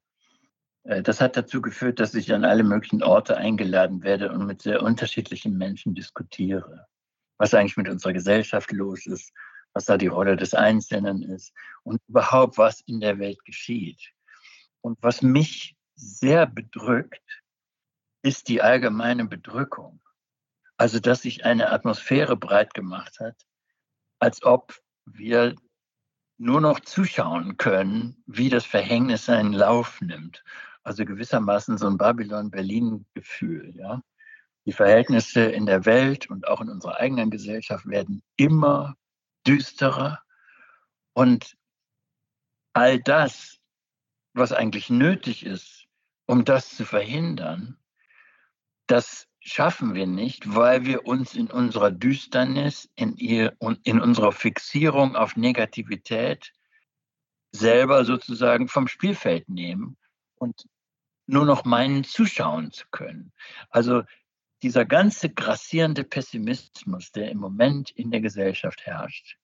Äh, 0.84 1.02
das 1.02 1.22
hat 1.22 1.38
dazu 1.38 1.62
geführt, 1.62 2.00
dass 2.00 2.14
ich 2.14 2.34
an 2.34 2.46
alle 2.46 2.64
möglichen 2.64 3.04
Orte 3.04 3.38
eingeladen 3.38 4.04
werde 4.04 4.32
und 4.32 4.46
mit 4.46 4.62
sehr 4.62 4.82
unterschiedlichen 4.82 5.58
Menschen 5.58 5.96
diskutiere, 5.96 6.88
was 7.38 7.54
eigentlich 7.54 7.78
mit 7.78 7.90
unserer 7.90 8.14
Gesellschaft 8.14 8.72
los 8.72 9.06
ist, 9.06 9.34
was 9.74 9.86
da 9.86 9.98
die 9.98 10.08
Rolle 10.08 10.38
des 10.38 10.54
Einzelnen 10.54 11.22
ist 11.24 11.54
und 11.84 12.00
überhaupt, 12.08 12.58
was 12.58 12.82
in 12.82 13.00
der 13.00 13.20
Welt 13.20 13.44
geschieht. 13.44 14.14
Und 14.82 14.98
was 15.02 15.22
mich 15.22 15.76
sehr 15.96 16.46
bedrückt, 16.46 17.22
ist 18.22 18.48
die 18.48 18.62
allgemeine 18.62 19.26
Bedrückung. 19.26 20.00
Also, 20.78 21.00
dass 21.00 21.22
sich 21.22 21.46
eine 21.46 21.72
Atmosphäre 21.72 22.36
breit 22.36 22.74
gemacht 22.74 23.20
hat, 23.20 23.46
als 24.20 24.44
ob 24.44 24.80
wir 25.06 25.56
nur 26.38 26.62
noch 26.62 26.80
zuschauen 26.82 27.58
können, 27.58 28.22
wie 28.26 28.50
das 28.50 28.66
Verhängnis 28.66 29.26
seinen 29.26 29.54
Lauf 29.54 30.02
nimmt. 30.02 30.44
Also 30.84 31.06
gewissermaßen 31.06 31.78
so 31.78 31.88
ein 31.88 31.98
Babylon-Berlin-Gefühl. 31.98 33.74
Ja? 33.76 34.02
Die 34.66 34.74
Verhältnisse 34.74 35.42
in 35.42 35.66
der 35.66 35.86
Welt 35.86 36.30
und 36.30 36.48
auch 36.48 36.62
in 36.62 36.70
unserer 36.70 36.98
eigenen 36.98 37.32
Gesellschaft 37.32 37.86
werden 37.86 38.22
immer 38.36 38.96
düsterer. 39.48 40.22
Und 41.14 41.56
all 42.74 43.00
das, 43.00 43.60
was 44.34 44.52
eigentlich 44.52 44.90
nötig 44.90 45.46
ist, 45.46 45.86
um 46.26 46.44
das 46.44 46.76
zu 46.76 46.84
verhindern, 46.84 47.78
das 48.88 49.28
schaffen 49.46 49.94
wir 49.94 50.08
nicht, 50.08 50.56
weil 50.56 50.86
wir 50.86 51.06
uns 51.06 51.36
in 51.36 51.52
unserer 51.52 51.92
Düsternis, 51.92 52.90
in, 52.96 53.16
ihr, 53.16 53.56
in 53.84 54.02
unserer 54.02 54.32
Fixierung 54.32 55.16
auf 55.16 55.36
Negativität 55.38 56.52
selber 57.52 58.06
sozusagen 58.06 58.68
vom 58.68 58.88
Spielfeld 58.88 59.48
nehmen 59.48 59.98
und 60.36 60.66
nur 61.28 61.46
noch 61.46 61.64
meinen, 61.64 62.04
zuschauen 62.04 62.72
zu 62.72 62.86
können. 62.90 63.32
Also 63.70 64.04
dieser 64.64 64.84
ganze 64.84 65.30
grassierende 65.30 66.04
Pessimismus, 66.04 67.12
der 67.12 67.30
im 67.30 67.38
Moment 67.38 67.92
in 67.92 68.10
der 68.10 68.22
Gesellschaft 68.22 68.86
herrscht, 68.86 69.38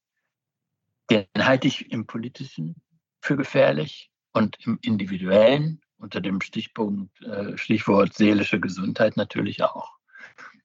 den 1.11 1.27
halte 1.37 1.67
ich 1.67 1.91
im 1.91 2.07
politischen 2.07 2.81
für 3.21 3.37
gefährlich 3.37 4.09
und 4.33 4.57
im 4.65 4.79
individuellen 4.81 5.81
unter 6.01 6.21
dem 6.21 6.41
Stichpunkt, 6.41 7.21
äh, 7.21 7.57
Stichwort 7.57 8.13
seelische 8.13 8.59
Gesundheit 8.59 9.17
natürlich 9.17 9.63
auch. 9.63 9.97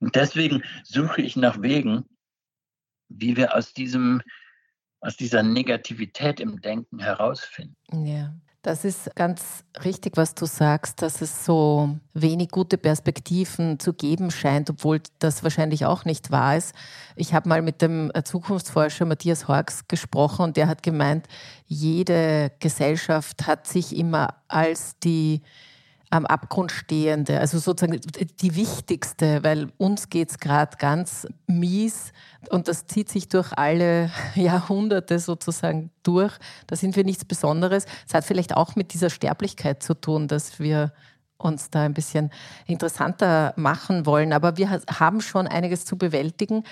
Und 0.00 0.14
deswegen 0.14 0.62
suche 0.83 1.23
ich 1.23 1.37
nach 1.37 1.62
Wegen, 1.62 2.05
wie 3.09 3.37
wir 3.37 3.55
aus 3.55 3.73
diesem, 3.73 4.23
aus 5.00 5.16
dieser 5.16 5.43
Negativität 5.43 6.40
im 6.40 6.61
Denken 6.61 6.99
herausfinden. 6.99 7.76
Ja. 8.05 8.35
Das 8.66 8.85
ist 8.85 9.14
ganz 9.14 9.62
richtig, 9.85 10.16
was 10.16 10.35
du 10.35 10.44
sagst, 10.44 11.00
dass 11.00 11.23
es 11.23 11.44
so 11.44 12.00
wenig 12.14 12.49
gute 12.49 12.76
Perspektiven 12.78 13.78
zu 13.78 13.92
geben 13.92 14.32
scheint, 14.32 14.68
obwohl 14.70 15.00
das 15.20 15.44
wahrscheinlich 15.44 15.87
auch 15.87 16.04
nicht 16.04 16.32
wahr 16.32 16.56
ist. 16.56 16.75
Ich 17.14 17.32
habe 17.32 17.49
mal 17.49 17.62
mit 17.62 17.80
dem 17.80 18.11
Zukunftsforscher 18.25 19.04
Matthias 19.04 19.46
Horks 19.46 19.87
gesprochen 19.87 20.46
und 20.46 20.56
der 20.56 20.66
hat 20.66 20.82
gemeint, 20.82 21.28
jede 21.68 22.50
Gesellschaft 22.58 23.46
hat 23.46 23.68
sich 23.68 23.96
immer 23.96 24.35
als 24.49 24.99
die 24.99 25.42
am 26.10 26.25
Abgrund 26.25 26.70
stehende, 26.70 27.40
also 27.40 27.58
sozusagen 27.58 28.00
die 28.40 28.54
wichtigste, 28.54 29.42
weil 29.42 29.72
uns 29.76 30.08
geht 30.08 30.30
es 30.30 30.38
gerade 30.38 30.76
ganz 30.76 31.26
mies 31.46 32.12
und 32.50 32.68
das 32.68 32.86
zieht 32.86 33.08
sich 33.08 33.28
durch 33.28 33.52
alle 33.52 34.10
Jahrhunderte 34.34 35.18
sozusagen 35.18 35.90
durch. 36.02 36.32
Da 36.66 36.76
sind 36.76 36.96
wir 36.96 37.04
nichts 37.04 37.25
Besonderes. 37.25 37.86
Es 38.06 38.14
hat 38.14 38.25
vielleicht 38.25 38.56
auch 38.56 38.76
mit 38.76 38.94
dieser 38.94 39.10
Sterblichkeit 39.10 39.82
zu 39.82 39.94
tun, 39.94 40.28
dass 40.28 40.60
wir 40.60 40.92
uns 41.38 41.70
da 41.70 41.82
ein 41.82 41.94
bisschen 41.94 42.30
interessanter 42.66 43.52
machen 43.56 44.06
wollen. 44.06 44.32
Aber 44.32 44.56
wir 44.56 44.70
haben 44.70 45.20
schon 45.20 45.46
einiges 45.46 45.84
zu 45.84 45.98
bewältigen. 45.98 46.62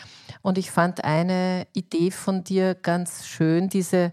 Und 0.43 0.59
ich 0.59 0.71
fand 0.71 1.05
eine 1.05 1.67
Idee 1.75 2.11
von 2.11 2.45
dir 2.45 2.75
ganz 2.75 3.27
schön, 3.27 3.69
diese 3.69 4.13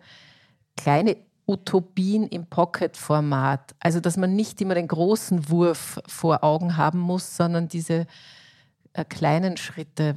kleine 0.75 1.15
Utopien 1.51 2.27
im 2.27 2.45
Pocket-Format. 2.45 3.75
Also, 3.79 3.99
dass 3.99 4.17
man 4.17 4.35
nicht 4.35 4.61
immer 4.61 4.75
den 4.75 4.87
großen 4.87 5.49
Wurf 5.49 5.99
vor 6.07 6.43
Augen 6.43 6.77
haben 6.77 6.99
muss, 6.99 7.35
sondern 7.35 7.67
diese 7.67 8.07
äh, 8.93 9.05
kleinen 9.05 9.57
Schritte. 9.57 10.15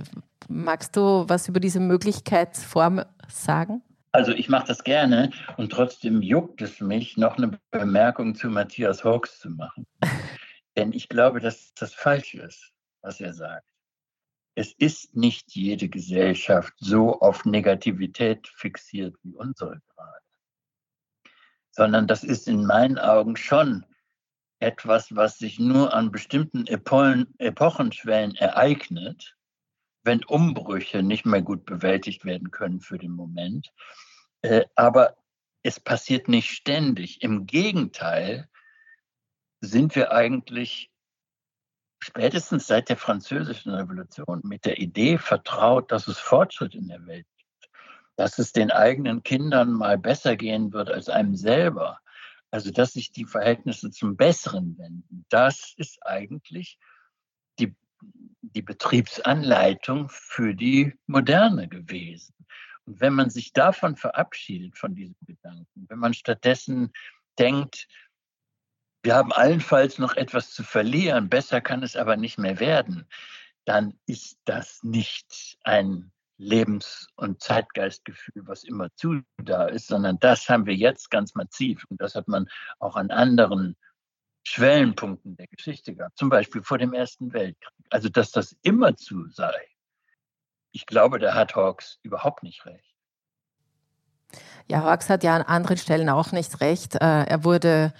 Magst 0.48 0.96
du 0.96 1.24
was 1.28 1.48
über 1.48 1.60
diese 1.60 1.80
Möglichkeitsform 1.80 3.04
sagen? 3.28 3.82
Also 4.12 4.30
ich 4.30 4.48
mache 4.48 4.68
das 4.68 4.84
gerne 4.84 5.30
und 5.56 5.72
trotzdem 5.72 6.22
juckt 6.22 6.62
es 6.62 6.80
mich, 6.80 7.16
noch 7.16 7.36
eine 7.36 7.58
Bemerkung 7.72 8.36
zu 8.36 8.48
Matthias 8.48 9.02
Hawks 9.02 9.40
zu 9.40 9.50
machen. 9.50 9.86
Denn 10.76 10.92
ich 10.92 11.08
glaube, 11.08 11.40
dass 11.40 11.74
das 11.74 11.94
falsch 11.94 12.34
ist, 12.34 12.72
was 13.02 13.20
er 13.20 13.32
sagt. 13.32 13.66
Es 14.54 14.72
ist 14.72 15.16
nicht 15.16 15.56
jede 15.56 15.88
Gesellschaft 15.88 16.74
so 16.76 17.18
auf 17.20 17.44
Negativität 17.44 18.46
fixiert 18.46 19.16
wie 19.24 19.34
unsere 19.34 19.80
gerade 19.96 20.23
sondern 21.74 22.06
das 22.06 22.22
ist 22.22 22.46
in 22.46 22.64
meinen 22.64 22.98
Augen 22.98 23.36
schon 23.36 23.84
etwas, 24.60 25.14
was 25.14 25.38
sich 25.38 25.58
nur 25.58 25.92
an 25.92 26.12
bestimmten 26.12 26.66
Epochen, 26.66 27.34
Epochenschwellen 27.38 28.36
ereignet, 28.36 29.36
wenn 30.04 30.24
Umbrüche 30.24 31.02
nicht 31.02 31.26
mehr 31.26 31.42
gut 31.42 31.64
bewältigt 31.64 32.24
werden 32.24 32.50
können 32.50 32.80
für 32.80 32.98
den 32.98 33.10
Moment. 33.10 33.72
Äh, 34.42 34.64
aber 34.76 35.16
es 35.62 35.80
passiert 35.80 36.28
nicht 36.28 36.50
ständig. 36.50 37.22
Im 37.22 37.46
Gegenteil 37.46 38.48
sind 39.60 39.96
wir 39.96 40.12
eigentlich 40.12 40.90
spätestens 41.98 42.66
seit 42.66 42.88
der 42.88 42.98
Französischen 42.98 43.74
Revolution 43.74 44.42
mit 44.44 44.64
der 44.64 44.78
Idee 44.78 45.18
vertraut, 45.18 45.90
dass 45.90 46.06
es 46.06 46.18
Fortschritt 46.18 46.74
in 46.74 46.88
der 46.88 47.04
Welt 47.06 47.26
dass 48.16 48.38
es 48.38 48.52
den 48.52 48.70
eigenen 48.70 49.22
Kindern 49.22 49.72
mal 49.72 49.98
besser 49.98 50.36
gehen 50.36 50.72
wird 50.72 50.90
als 50.90 51.08
einem 51.08 51.36
selber. 51.36 52.00
Also 52.50 52.70
dass 52.70 52.92
sich 52.92 53.10
die 53.10 53.24
Verhältnisse 53.24 53.90
zum 53.90 54.16
Besseren 54.16 54.78
wenden. 54.78 55.26
Das 55.28 55.74
ist 55.76 55.98
eigentlich 56.06 56.78
die, 57.58 57.74
die 58.42 58.62
Betriebsanleitung 58.62 60.08
für 60.08 60.54
die 60.54 60.94
Moderne 61.06 61.68
gewesen. 61.68 62.34
Und 62.86 63.00
wenn 63.00 63.14
man 63.14 63.30
sich 63.30 63.52
davon 63.52 63.96
verabschiedet, 63.96 64.78
von 64.78 64.94
diesem 64.94 65.16
Gedanken, 65.26 65.86
wenn 65.88 65.98
man 65.98 66.14
stattdessen 66.14 66.92
denkt, 67.38 67.88
wir 69.02 69.16
haben 69.16 69.32
allenfalls 69.32 69.98
noch 69.98 70.16
etwas 70.16 70.50
zu 70.52 70.62
verlieren, 70.62 71.28
besser 71.28 71.60
kann 71.60 71.82
es 71.82 71.96
aber 71.96 72.16
nicht 72.16 72.38
mehr 72.38 72.60
werden, 72.60 73.06
dann 73.64 73.98
ist 74.06 74.38
das 74.44 74.82
nicht 74.82 75.58
ein 75.64 76.12
Lebens- 76.36 77.08
und 77.16 77.42
Zeitgeistgefühl, 77.42 78.46
was 78.46 78.64
immer 78.64 78.88
zu 78.96 79.22
da 79.42 79.66
ist, 79.66 79.86
sondern 79.86 80.18
das 80.18 80.48
haben 80.48 80.66
wir 80.66 80.74
jetzt 80.74 81.10
ganz 81.10 81.34
massiv. 81.34 81.84
Und 81.88 82.00
das 82.00 82.14
hat 82.14 82.28
man 82.28 82.48
auch 82.78 82.96
an 82.96 83.10
anderen 83.10 83.76
Schwellenpunkten 84.46 85.36
der 85.36 85.46
Geschichte 85.46 85.94
gehabt, 85.94 86.18
zum 86.18 86.28
Beispiel 86.28 86.62
vor 86.62 86.78
dem 86.78 86.92
Ersten 86.92 87.32
Weltkrieg. 87.32 87.86
Also, 87.90 88.08
dass 88.08 88.30
das 88.30 88.56
immer 88.62 88.96
zu 88.96 89.28
sei, 89.30 89.68
ich 90.72 90.86
glaube, 90.86 91.18
da 91.18 91.34
hat 91.34 91.54
Hawks 91.54 91.98
überhaupt 92.02 92.42
nicht 92.42 92.66
recht. 92.66 92.94
Ja, 94.68 94.82
Hawks 94.82 95.08
hat 95.08 95.22
ja 95.22 95.36
an 95.36 95.42
anderen 95.42 95.76
Stellen 95.76 96.08
auch 96.08 96.32
nicht 96.32 96.60
recht. 96.60 96.96
Äh, 96.96 97.24
er 97.24 97.44
wurde 97.44 97.94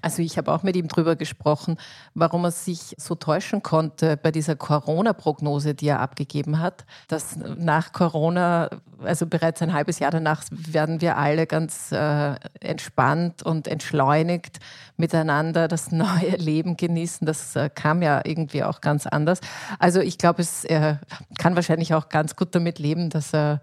also 0.00 0.22
ich 0.22 0.38
habe 0.38 0.52
auch 0.52 0.62
mit 0.62 0.76
ihm 0.76 0.88
drüber 0.88 1.16
gesprochen, 1.16 1.76
warum 2.14 2.44
er 2.44 2.50
sich 2.50 2.94
so 2.96 3.14
täuschen 3.14 3.62
konnte 3.62 4.16
bei 4.16 4.30
dieser 4.30 4.56
Corona-Prognose, 4.56 5.74
die 5.74 5.88
er 5.88 6.00
abgegeben 6.00 6.58
hat, 6.58 6.86
dass 7.08 7.36
nach 7.36 7.92
Corona, 7.92 8.70
also 9.02 9.26
bereits 9.26 9.60
ein 9.60 9.74
halbes 9.74 9.98
Jahr 9.98 10.10
danach, 10.10 10.42
werden 10.50 11.00
wir 11.00 11.18
alle 11.18 11.46
ganz 11.46 11.92
äh, 11.92 12.34
entspannt 12.60 13.42
und 13.42 13.68
entschleunigt 13.68 14.58
miteinander 14.96 15.68
das 15.68 15.92
neue 15.92 16.36
Leben 16.36 16.76
genießen. 16.76 17.26
Das 17.26 17.54
äh, 17.54 17.68
kam 17.68 18.02
ja 18.02 18.22
irgendwie 18.24 18.64
auch 18.64 18.80
ganz 18.80 19.06
anders. 19.06 19.40
Also 19.78 20.00
ich 20.00 20.16
glaube, 20.18 20.42
er 20.64 21.00
kann 21.38 21.56
wahrscheinlich 21.56 21.94
auch 21.94 22.08
ganz 22.08 22.36
gut 22.36 22.54
damit 22.54 22.78
leben, 22.78 23.10
dass 23.10 23.34
er, 23.34 23.60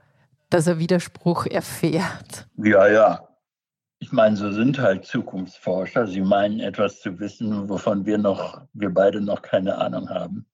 dass 0.50 0.68
er 0.68 0.78
Widerspruch 0.78 1.48
erfährt. 1.48 2.48
Ja, 2.58 2.88
ja, 2.88 3.28
ich 4.06 4.12
meine, 4.12 4.38
so 4.38 4.52
sind 4.52 4.78
halt 4.78 5.04
Zukunftsforscher. 5.04 6.06
Sie 6.06 6.22
meinen 6.22 6.60
etwas 6.60 7.02
zu 7.02 7.20
wissen, 7.20 7.68
wovon 7.68 8.06
wir 8.06 8.20
noch, 8.20 8.62
wir 8.74 8.92
beide 8.92 9.20
noch 9.20 9.42
keine 9.42 9.80
Ahnung 9.80 10.12
haben. 10.12 10.46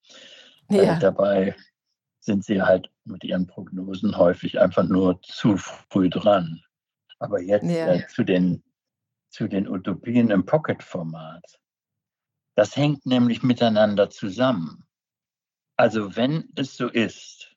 Ja. 0.69 0.95
Äh, 0.95 0.99
dabei 0.99 1.55
sind 2.21 2.45
sie 2.45 2.61
halt 2.61 2.89
mit 3.03 3.25
ihren 3.25 3.47
Prognosen 3.47 4.17
häufig 4.17 4.57
einfach 4.61 4.85
nur 4.85 5.21
zu 5.21 5.57
früh 5.57 6.09
dran. 6.09 6.63
Aber 7.19 7.41
jetzt 7.41 7.65
ja. 7.65 7.93
äh, 7.93 8.07
zu, 8.07 8.23
den, 8.23 8.63
zu 9.27 9.49
den 9.49 9.67
Utopien 9.67 10.29
im 10.29 10.45
Pocket-Format. 10.45 11.59
Das 12.55 12.77
hängt 12.77 13.05
nämlich 13.05 13.43
miteinander 13.43 14.09
zusammen. 14.09 14.85
Also 15.75 16.15
wenn 16.15 16.47
es 16.55 16.77
so 16.77 16.87
ist, 16.87 17.53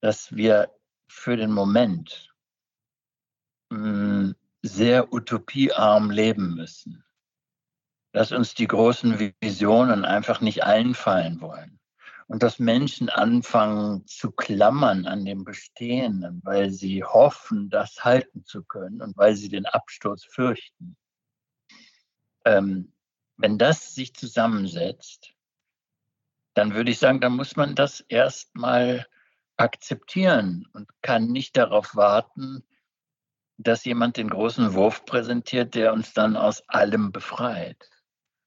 dass 0.00 0.34
wir 0.34 0.68
für 1.06 1.36
den 1.36 1.52
Moment 1.52 2.34
mh, 3.68 3.78
hm, 3.78 4.34
sehr 4.62 5.12
utopiearm 5.12 6.10
leben 6.10 6.54
müssen. 6.54 7.04
Dass 8.12 8.32
uns 8.32 8.54
die 8.54 8.66
großen 8.66 9.32
Visionen 9.40 10.04
einfach 10.04 10.40
nicht 10.40 10.64
einfallen 10.64 11.40
wollen. 11.40 11.78
Und 12.26 12.42
dass 12.42 12.58
Menschen 12.58 13.08
anfangen 13.08 14.06
zu 14.06 14.30
klammern 14.30 15.06
an 15.06 15.24
dem 15.24 15.44
Bestehenden, 15.44 16.40
weil 16.44 16.70
sie 16.70 17.02
hoffen, 17.02 17.70
das 17.70 18.04
halten 18.04 18.44
zu 18.44 18.62
können 18.62 19.02
und 19.02 19.16
weil 19.16 19.34
sie 19.34 19.48
den 19.48 19.66
Absturz 19.66 20.24
fürchten. 20.24 20.96
Ähm, 22.44 22.92
wenn 23.36 23.58
das 23.58 23.94
sich 23.94 24.14
zusammensetzt, 24.14 25.34
dann 26.54 26.74
würde 26.74 26.90
ich 26.90 26.98
sagen, 26.98 27.20
dann 27.20 27.34
muss 27.34 27.56
man 27.56 27.74
das 27.74 28.00
erstmal 28.00 29.06
akzeptieren 29.56 30.68
und 30.72 30.88
kann 31.02 31.26
nicht 31.26 31.56
darauf 31.56 31.96
warten, 31.96 32.64
dass 33.62 33.84
jemand 33.84 34.16
den 34.16 34.30
großen 34.30 34.72
Wurf 34.72 35.04
präsentiert, 35.04 35.74
der 35.74 35.92
uns 35.92 36.14
dann 36.14 36.36
aus 36.36 36.66
allem 36.68 37.12
befreit. 37.12 37.90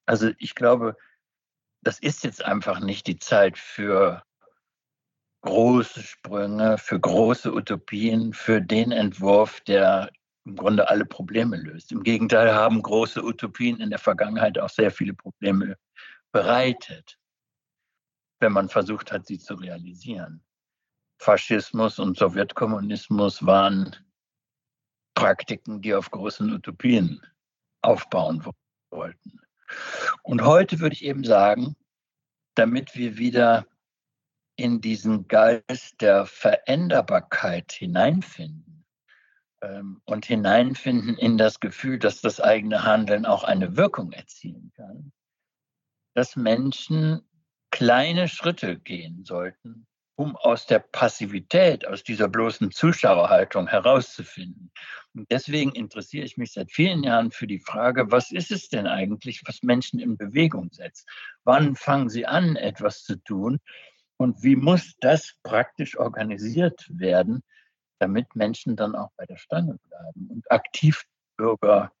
Also 0.06 0.30
ich 0.38 0.54
glaube, 0.54 0.96
das 1.82 2.00
ist 2.00 2.24
jetzt 2.24 2.44
einfach 2.44 2.80
nicht 2.80 3.06
die 3.06 3.18
Zeit 3.18 3.56
für 3.56 4.24
große 5.42 6.02
Sprünge, 6.02 6.78
für 6.78 6.98
große 6.98 7.52
Utopien, 7.52 8.32
für 8.32 8.60
den 8.60 8.90
Entwurf, 8.90 9.60
der 9.60 10.10
im 10.46 10.56
Grunde 10.56 10.88
alle 10.88 11.04
Probleme 11.04 11.56
löst. 11.56 11.92
Im 11.92 12.02
Gegenteil 12.02 12.52
haben 12.52 12.82
große 12.82 13.22
Utopien 13.22 13.80
in 13.80 13.90
der 13.90 13.98
Vergangenheit 13.98 14.58
auch 14.58 14.68
sehr 14.68 14.90
viele 14.90 15.14
Probleme 15.14 15.76
bereitet, 16.32 17.18
wenn 18.40 18.52
man 18.52 18.68
versucht 18.68 19.12
hat, 19.12 19.26
sie 19.26 19.38
zu 19.38 19.54
realisieren. 19.54 20.44
Faschismus 21.18 21.98
und 21.98 22.18
Sowjetkommunismus 22.18 23.46
waren 23.46 23.96
Praktiken, 25.14 25.80
die 25.80 25.94
auf 25.94 26.10
großen 26.10 26.52
Utopien 26.52 27.20
aufbauen 27.82 28.44
wollten. 28.90 29.40
Und 30.22 30.42
heute 30.42 30.80
würde 30.80 30.94
ich 30.94 31.04
eben 31.04 31.24
sagen, 31.24 31.76
damit 32.54 32.94
wir 32.94 33.18
wieder 33.18 33.66
in 34.56 34.80
diesen 34.80 35.26
Geist 35.26 36.00
der 36.00 36.26
Veränderbarkeit 36.26 37.72
hineinfinden 37.72 38.84
ähm, 39.62 40.00
und 40.04 40.26
hineinfinden 40.26 41.16
in 41.18 41.38
das 41.38 41.58
Gefühl, 41.58 41.98
dass 41.98 42.20
das 42.20 42.40
eigene 42.40 42.84
Handeln 42.84 43.26
auch 43.26 43.42
eine 43.44 43.76
Wirkung 43.76 44.12
erzielen 44.12 44.72
kann, 44.76 45.12
dass 46.14 46.36
Menschen 46.36 47.28
kleine 47.70 48.28
Schritte 48.28 48.78
gehen 48.78 49.24
sollten, 49.24 49.86
um 50.16 50.36
aus 50.36 50.66
der 50.66 50.78
Passivität, 50.78 51.86
aus 51.86 52.04
dieser 52.04 52.28
bloßen 52.28 52.70
Zuschauerhaltung 52.70 53.66
herauszufinden. 53.66 54.70
Und 55.14 55.30
deswegen 55.30 55.72
interessiere 55.72 56.24
ich 56.24 56.36
mich 56.36 56.52
seit 56.52 56.70
vielen 56.72 57.02
Jahren 57.02 57.30
für 57.30 57.46
die 57.46 57.60
Frage, 57.60 58.10
was 58.10 58.30
ist 58.30 58.50
es 58.50 58.68
denn 58.68 58.86
eigentlich, 58.86 59.42
was 59.46 59.62
Menschen 59.62 60.00
in 60.00 60.16
Bewegung 60.16 60.70
setzt? 60.72 61.08
Wann 61.44 61.76
fangen 61.76 62.08
sie 62.08 62.26
an, 62.26 62.56
etwas 62.56 63.04
zu 63.04 63.16
tun? 63.16 63.60
Und 64.16 64.42
wie 64.42 64.56
muss 64.56 64.94
das 65.00 65.34
praktisch 65.42 65.98
organisiert 65.98 66.86
werden, 66.88 67.42
damit 67.98 68.34
Menschen 68.34 68.76
dann 68.76 68.94
auch 68.94 69.10
bei 69.16 69.26
der 69.26 69.36
Stange 69.36 69.78
bleiben 69.88 70.28
und 70.30 70.50
Aktivbürger 70.50 71.92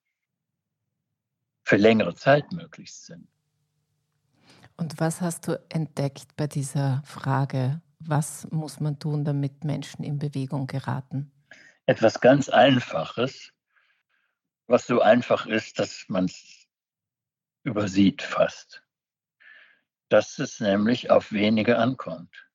für 1.64 1.76
längere 1.76 2.14
Zeit 2.14 2.50
möglichst 2.52 3.06
sind? 3.06 3.28
Und 4.76 4.98
was 4.98 5.20
hast 5.20 5.46
du 5.46 5.60
entdeckt 5.68 6.36
bei 6.36 6.46
dieser 6.46 7.02
Frage? 7.04 7.80
Was 7.98 8.50
muss 8.50 8.80
man 8.80 8.98
tun, 8.98 9.24
damit 9.24 9.64
Menschen 9.64 10.04
in 10.04 10.18
Bewegung 10.18 10.66
geraten? 10.66 11.32
Etwas 11.86 12.20
ganz 12.20 12.48
Einfaches, 12.48 13.52
was 14.66 14.86
so 14.86 15.00
einfach 15.00 15.46
ist, 15.46 15.78
dass 15.78 16.04
man 16.08 16.26
es 16.26 16.66
übersieht 17.62 18.22
fast. 18.22 18.82
Dass 20.08 20.38
es 20.38 20.60
nämlich 20.60 21.10
auf 21.10 21.32
wenige 21.32 21.78
ankommt. 21.78 22.48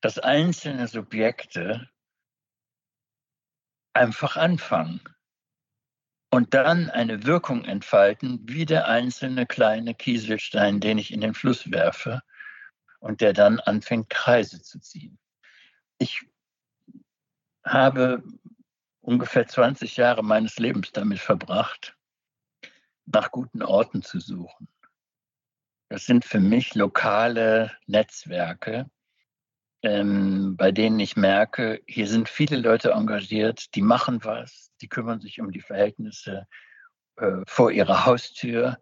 Dass 0.00 0.18
einzelne 0.18 0.88
Subjekte 0.88 1.88
einfach 3.92 4.36
anfangen 4.36 5.00
und 6.30 6.52
dann 6.52 6.90
eine 6.90 7.24
Wirkung 7.24 7.64
entfalten, 7.64 8.40
wie 8.44 8.66
der 8.66 8.88
einzelne 8.88 9.46
kleine 9.46 9.94
Kieselstein, 9.94 10.80
den 10.80 10.98
ich 10.98 11.12
in 11.12 11.20
den 11.20 11.34
Fluss 11.34 11.70
werfe 11.70 12.22
und 13.06 13.20
der 13.20 13.32
dann 13.32 13.60
anfängt, 13.60 14.10
Kreise 14.10 14.60
zu 14.62 14.80
ziehen. 14.80 15.18
Ich 15.98 16.26
habe 17.64 18.22
ungefähr 19.00 19.46
20 19.46 19.96
Jahre 19.96 20.24
meines 20.24 20.58
Lebens 20.58 20.90
damit 20.92 21.20
verbracht, 21.20 21.96
nach 23.06 23.30
guten 23.30 23.62
Orten 23.62 24.02
zu 24.02 24.18
suchen. 24.18 24.68
Das 25.88 26.04
sind 26.04 26.24
für 26.24 26.40
mich 26.40 26.74
lokale 26.74 27.70
Netzwerke, 27.86 28.90
ähm, 29.82 30.56
bei 30.56 30.72
denen 30.72 30.98
ich 30.98 31.16
merke, 31.16 31.80
hier 31.86 32.08
sind 32.08 32.28
viele 32.28 32.56
Leute 32.56 32.90
engagiert, 32.90 33.72
die 33.76 33.82
machen 33.82 34.24
was, 34.24 34.72
die 34.80 34.88
kümmern 34.88 35.20
sich 35.20 35.40
um 35.40 35.52
die 35.52 35.60
Verhältnisse 35.60 36.48
äh, 37.16 37.42
vor 37.46 37.70
ihrer 37.70 38.04
Haustür, 38.04 38.78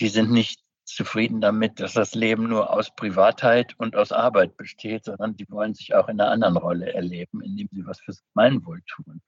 die 0.00 0.08
sind 0.08 0.32
nicht 0.32 0.60
zufrieden 0.94 1.40
damit, 1.40 1.80
dass 1.80 1.94
das 1.94 2.14
Leben 2.14 2.48
nur 2.48 2.70
aus 2.70 2.94
Privatheit 2.94 3.74
und 3.78 3.96
aus 3.96 4.12
Arbeit 4.12 4.56
besteht, 4.56 5.04
sondern 5.04 5.36
die 5.36 5.48
wollen 5.50 5.74
sich 5.74 5.94
auch 5.94 6.08
in 6.08 6.20
einer 6.20 6.30
anderen 6.30 6.56
Rolle 6.56 6.92
erleben, 6.92 7.42
indem 7.42 7.68
sie 7.72 7.86
was 7.86 8.00
fürs 8.00 8.22
Gemeinwohl 8.32 8.82
tun. 8.86 9.20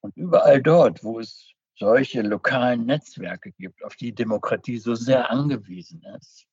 Und 0.00 0.16
überall 0.16 0.62
dort, 0.62 1.02
wo 1.02 1.20
es 1.20 1.52
solche 1.76 2.22
lokalen 2.22 2.86
Netzwerke 2.86 3.52
gibt, 3.52 3.84
auf 3.84 3.96
die 3.96 4.14
Demokratie 4.14 4.78
so 4.78 4.94
sehr 4.94 5.30
angewiesen 5.30 6.04
ist, 6.16 6.46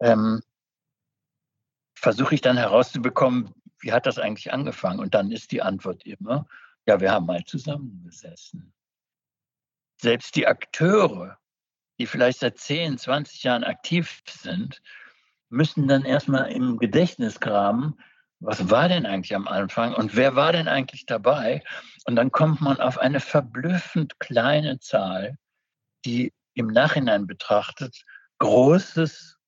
ähm, 0.00 0.40
versuche 1.94 2.34
ich 2.34 2.40
dann 2.40 2.56
herauszubekommen, 2.56 3.52
wie 3.80 3.92
hat 3.92 4.06
das 4.06 4.18
eigentlich 4.18 4.52
angefangen? 4.52 5.00
Und 5.00 5.14
dann 5.14 5.30
ist 5.30 5.52
die 5.52 5.62
Antwort 5.62 6.06
immer, 6.06 6.46
ja, 6.86 7.00
wir 7.00 7.10
haben 7.10 7.26
mal 7.26 7.44
zusammengesessen. 7.44 8.72
Selbst 10.00 10.36
die 10.36 10.46
Akteure, 10.46 11.38
die 11.98 12.06
vielleicht 12.06 12.40
seit 12.40 12.58
10, 12.58 12.98
20 12.98 13.42
Jahren 13.42 13.64
aktiv 13.64 14.22
sind, 14.28 14.82
müssen 15.48 15.88
dann 15.88 16.04
erstmal 16.04 16.50
im 16.50 16.78
Gedächtnis 16.78 17.40
graben, 17.40 17.96
was 18.40 18.70
war 18.70 18.88
denn 18.88 19.06
eigentlich 19.06 19.34
am 19.34 19.48
Anfang 19.48 19.94
und 19.94 20.14
wer 20.14 20.36
war 20.36 20.52
denn 20.52 20.68
eigentlich 20.68 21.06
dabei? 21.06 21.62
Und 22.04 22.16
dann 22.16 22.30
kommt 22.30 22.60
man 22.60 22.80
auf 22.80 22.98
eine 22.98 23.20
verblüffend 23.20 24.20
kleine 24.20 24.78
Zahl, 24.78 25.38
die 26.04 26.32
im 26.54 26.68
Nachhinein 26.68 27.26
betrachtet 27.26 28.02
Großes 28.38 29.38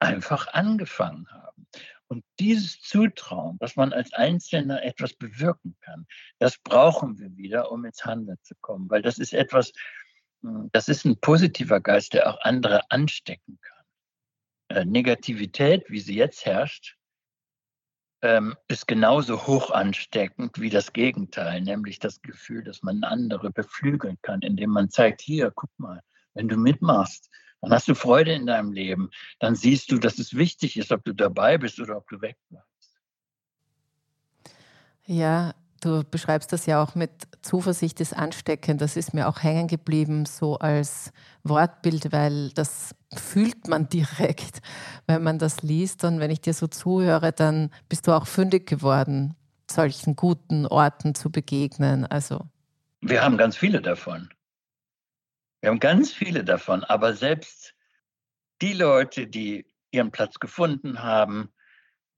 einfach 0.00 0.48
angefangen 0.48 1.28
haben. 1.30 1.66
Und 2.08 2.24
dieses 2.40 2.80
Zutrauen, 2.80 3.58
dass 3.58 3.76
man 3.76 3.92
als 3.92 4.12
Einzelner 4.14 4.82
etwas 4.82 5.14
bewirken 5.14 5.76
kann, 5.80 6.06
das 6.38 6.56
brauchen 6.58 7.18
wir 7.18 7.36
wieder, 7.36 7.70
um 7.70 7.84
ins 7.84 8.04
Handeln 8.04 8.38
zu 8.42 8.54
kommen, 8.60 8.88
weil 8.88 9.02
das 9.02 9.18
ist 9.18 9.34
etwas, 9.34 9.72
das 10.42 10.88
ist 10.88 11.04
ein 11.04 11.18
positiver 11.20 11.80
Geist, 11.80 12.14
der 12.14 12.28
auch 12.30 12.40
andere 12.42 12.90
anstecken 12.90 13.58
kann. 13.60 13.84
Äh, 14.68 14.84
Negativität, 14.84 15.84
wie 15.88 16.00
sie 16.00 16.14
jetzt 16.14 16.44
herrscht, 16.44 16.96
ähm, 18.22 18.56
ist 18.66 18.88
genauso 18.88 19.46
hoch 19.46 19.70
ansteckend 19.70 20.60
wie 20.60 20.70
das 20.70 20.92
Gegenteil, 20.92 21.60
nämlich 21.60 21.98
das 21.98 22.20
Gefühl, 22.20 22.64
dass 22.64 22.82
man 22.82 23.04
andere 23.04 23.50
beflügeln 23.50 24.18
kann, 24.22 24.42
indem 24.42 24.70
man 24.70 24.90
zeigt, 24.90 25.20
hier, 25.22 25.52
guck 25.54 25.70
mal, 25.78 26.02
wenn 26.34 26.48
du 26.48 26.56
mitmachst, 26.56 27.30
dann 27.60 27.72
hast 27.72 27.88
du 27.88 27.94
Freude 27.94 28.32
in 28.32 28.46
deinem 28.46 28.72
Leben. 28.72 29.10
Dann 29.40 29.54
siehst 29.54 29.90
du, 29.90 29.98
dass 29.98 30.18
es 30.18 30.34
wichtig 30.34 30.76
ist, 30.76 30.92
ob 30.92 31.04
du 31.04 31.12
dabei 31.12 31.58
bist 31.58 31.80
oder 31.80 31.96
ob 31.96 32.08
du 32.08 32.20
wegbleibst. 32.20 32.68
Ja, 35.06 35.54
du 35.80 36.04
beschreibst 36.04 36.52
das 36.52 36.66
ja 36.66 36.82
auch 36.82 36.94
mit 36.94 37.10
Zuversicht 37.42 38.00
ist 38.00 38.14
ansteckend. 38.14 38.80
Das 38.80 38.96
ist 38.96 39.14
mir 39.14 39.28
auch 39.28 39.42
hängen 39.42 39.68
geblieben, 39.68 40.26
so 40.26 40.58
als 40.58 41.12
Wortbild, 41.44 42.12
weil 42.12 42.50
das 42.50 42.94
fühlt 43.14 43.68
man 43.68 43.88
direkt, 43.90 44.60
wenn 45.06 45.22
man 45.22 45.38
das 45.38 45.62
liest. 45.62 46.04
Und 46.04 46.20
wenn 46.20 46.30
ich 46.30 46.40
dir 46.40 46.54
so 46.54 46.66
zuhöre, 46.66 47.32
dann 47.32 47.70
bist 47.88 48.06
du 48.06 48.12
auch 48.12 48.26
fündig 48.26 48.66
geworden, 48.66 49.34
solchen 49.70 50.16
guten 50.16 50.66
Orten 50.66 51.14
zu 51.14 51.30
begegnen. 51.30 52.06
Also. 52.06 52.46
Wir 53.00 53.22
haben 53.22 53.36
ganz 53.36 53.56
viele 53.56 53.80
davon. 53.80 54.28
Wir 55.60 55.70
haben 55.70 55.80
ganz 55.80 56.12
viele 56.12 56.44
davon, 56.44 56.84
aber 56.84 57.14
selbst 57.14 57.74
die 58.62 58.74
Leute, 58.74 59.26
die 59.26 59.66
ihren 59.90 60.10
Platz 60.10 60.38
gefunden 60.38 61.02
haben, 61.02 61.50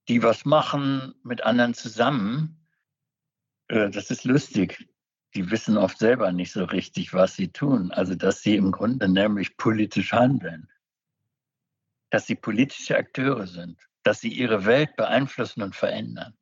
die 0.08 0.22
was 0.22 0.44
machen 0.44 1.14
mit 1.22 1.42
anderen 1.44 1.74
zusammen, 1.74 2.59
das 3.70 4.10
ist 4.10 4.24
lustig. 4.24 4.88
Die 5.34 5.50
wissen 5.50 5.76
oft 5.76 5.98
selber 5.98 6.32
nicht 6.32 6.52
so 6.52 6.64
richtig, 6.64 7.14
was 7.14 7.36
sie 7.36 7.48
tun. 7.48 7.92
Also, 7.92 8.16
dass 8.16 8.42
sie 8.42 8.56
im 8.56 8.72
Grunde 8.72 9.08
nämlich 9.08 9.56
politisch 9.56 10.12
handeln. 10.12 10.68
Dass 12.10 12.26
sie 12.26 12.34
politische 12.34 12.96
Akteure 12.96 13.46
sind. 13.46 13.78
Dass 14.02 14.20
sie 14.20 14.32
ihre 14.32 14.64
Welt 14.64 14.96
beeinflussen 14.96 15.62
und 15.62 15.76
verändern. 15.76 16.34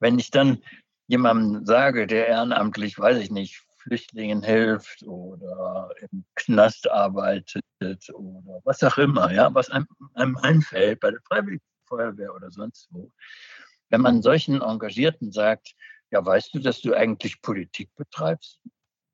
Wenn 0.00 0.18
ich 0.18 0.30
dann 0.30 0.62
jemandem 1.06 1.64
sage, 1.64 2.06
der 2.06 2.28
ehrenamtlich, 2.28 2.98
weiß 2.98 3.18
ich 3.18 3.30
nicht, 3.30 3.62
Flüchtlingen 3.78 4.42
hilft 4.42 5.04
oder 5.04 5.90
im 6.10 6.24
Knast 6.34 6.90
arbeitet 6.90 7.64
oder 8.12 8.60
was 8.64 8.82
auch 8.82 8.98
immer, 8.98 9.32
ja, 9.32 9.54
was 9.54 9.70
einem, 9.70 9.86
einem 10.14 10.36
einfällt 10.38 11.00
bei 11.00 11.12
der 11.12 11.20
Freiwilligen 11.22 11.62
Feuerwehr 11.84 12.34
oder 12.34 12.50
sonst 12.50 12.88
wo. 12.90 13.12
Wenn 13.88 14.00
man 14.00 14.22
solchen 14.22 14.60
Engagierten 14.60 15.30
sagt, 15.30 15.76
ja, 16.10 16.24
weißt 16.24 16.54
du, 16.54 16.58
dass 16.60 16.80
du 16.80 16.94
eigentlich 16.94 17.40
Politik 17.42 17.90
betreibst 17.96 18.60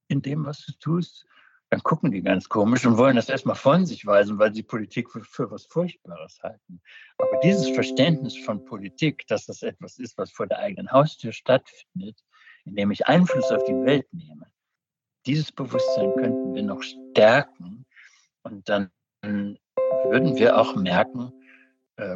in 0.09 0.23
dem, 0.23 0.45
was 0.45 0.65
du 0.65 0.73
tust? 0.79 1.27
Dann 1.71 1.83
gucken 1.83 2.11
die 2.11 2.21
ganz 2.21 2.51
komisch 2.51 2.85
und 2.85 2.99
wollen 2.99 3.17
das 3.17 3.31
erstmal 3.31 3.57
von 3.57 3.87
sich 3.87 4.05
weisen, 4.05 4.39
weil 4.39 4.53
sie 4.53 4.63
Politik 4.63 5.11
für, 5.11 5.25
für 5.25 5.51
was 5.51 5.65
Furchtbares 5.65 6.39
halten. 6.43 6.83
Aber 7.17 7.39
dieses 7.39 7.71
Verständnis 7.71 8.37
von 8.37 8.63
Politik, 8.67 9.27
dass 9.27 9.47
das 9.47 9.63
etwas 9.63 9.99
ist, 9.99 10.19
was 10.19 10.31
vor 10.31 10.47
der 10.47 10.59
eigenen 10.59 10.93
Haustür 10.93 11.33
stattfindet, 11.33 12.23
indem 12.67 12.91
ich 12.91 13.07
Einfluss 13.07 13.51
auf 13.51 13.65
die 13.65 13.83
Welt 13.85 14.07
nehme, 14.13 14.53
dieses 15.25 15.51
Bewusstsein 15.51 16.15
könnten 16.15 16.55
wir 16.55 16.63
noch 16.63 16.83
stärken 16.83 17.87
und 18.43 18.69
dann 18.69 18.91
würden 19.23 20.37
wir 20.37 20.59
auch 20.59 20.77
merken, 20.77 21.33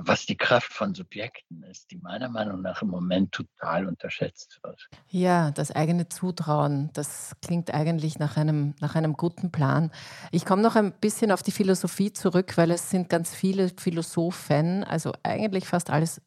was 0.02 0.26
die 0.26 0.36
Kraft 0.36 0.72
von 0.72 0.94
Subjekten 0.94 1.62
ist, 1.64 1.90
die 1.90 1.98
meiner 1.98 2.28
Meinung 2.28 2.62
nach 2.62 2.82
im 2.82 2.88
Moment 2.88 3.32
total 3.32 3.86
unterschätzt 3.86 4.58
wird. 4.62 4.88
Ja, 5.08 5.50
das 5.50 5.70
eigene 5.70 6.08
Zutrauen, 6.08 6.90
das 6.92 7.32
klingt 7.42 7.72
eigentlich 7.72 8.18
nach 8.18 8.36
einem, 8.36 8.74
nach 8.80 8.94
einem 8.94 9.14
guten 9.14 9.50
Plan. 9.50 9.90
Ich 10.30 10.44
komme 10.44 10.62
noch 10.62 10.76
ein 10.76 10.92
bisschen 10.92 11.32
auf 11.32 11.42
die 11.42 11.52
Philosophie 11.52 12.12
zurück, 12.12 12.56
weil 12.56 12.70
es 12.70 12.90
sind 12.90 13.08
ganz 13.08 13.34
viele 13.34 13.70
Philosophen, 13.76 14.84
also 14.84 15.12
eigentlich 15.22 15.66
fast 15.66 15.90
alles 15.90 16.20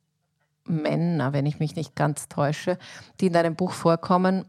Männer, 0.65 1.33
wenn 1.33 1.45
ich 1.45 1.59
mich 1.59 1.75
nicht 1.75 1.95
ganz 1.95 2.27
täusche, 2.27 2.77
die 3.19 3.27
in 3.27 3.33
deinem 3.33 3.55
Buch 3.55 3.71
vorkommen. 3.71 4.45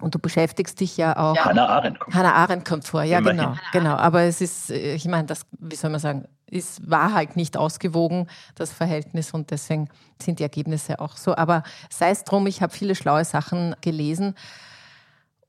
Und 0.00 0.14
du 0.14 0.20
beschäftigst 0.20 0.78
dich 0.78 0.96
ja 0.96 1.16
auch. 1.16 1.34
Ja, 1.34 1.46
Hannah 1.46 1.68
Arendt 1.68 1.98
kommt 1.98 2.14
Hannah 2.14 2.34
Arendt 2.34 2.64
kommt 2.64 2.86
vor, 2.86 3.02
ja, 3.02 3.18
Immerhin. 3.18 3.38
genau. 3.38 3.56
Genau. 3.72 3.96
Aber 3.96 4.22
es 4.22 4.40
ist, 4.40 4.70
äh, 4.70 4.94
ich 4.94 5.06
meine, 5.06 5.26
das, 5.26 5.44
wie 5.58 5.74
soll 5.74 5.90
man 5.90 5.98
sagen, 5.98 6.28
es 6.50 6.88
war 6.88 7.12
halt 7.14 7.36
nicht 7.36 7.56
ausgewogen, 7.56 8.26
das 8.54 8.72
Verhältnis, 8.72 9.32
und 9.32 9.50
deswegen 9.50 9.88
sind 10.20 10.38
die 10.38 10.42
Ergebnisse 10.42 11.00
auch 11.00 11.16
so. 11.16 11.36
Aber 11.36 11.62
sei 11.90 12.10
es 12.10 12.24
drum, 12.24 12.46
ich 12.46 12.62
habe 12.62 12.72
viele 12.72 12.94
schlaue 12.94 13.24
Sachen 13.24 13.74
gelesen. 13.80 14.34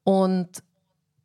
Und 0.04 0.64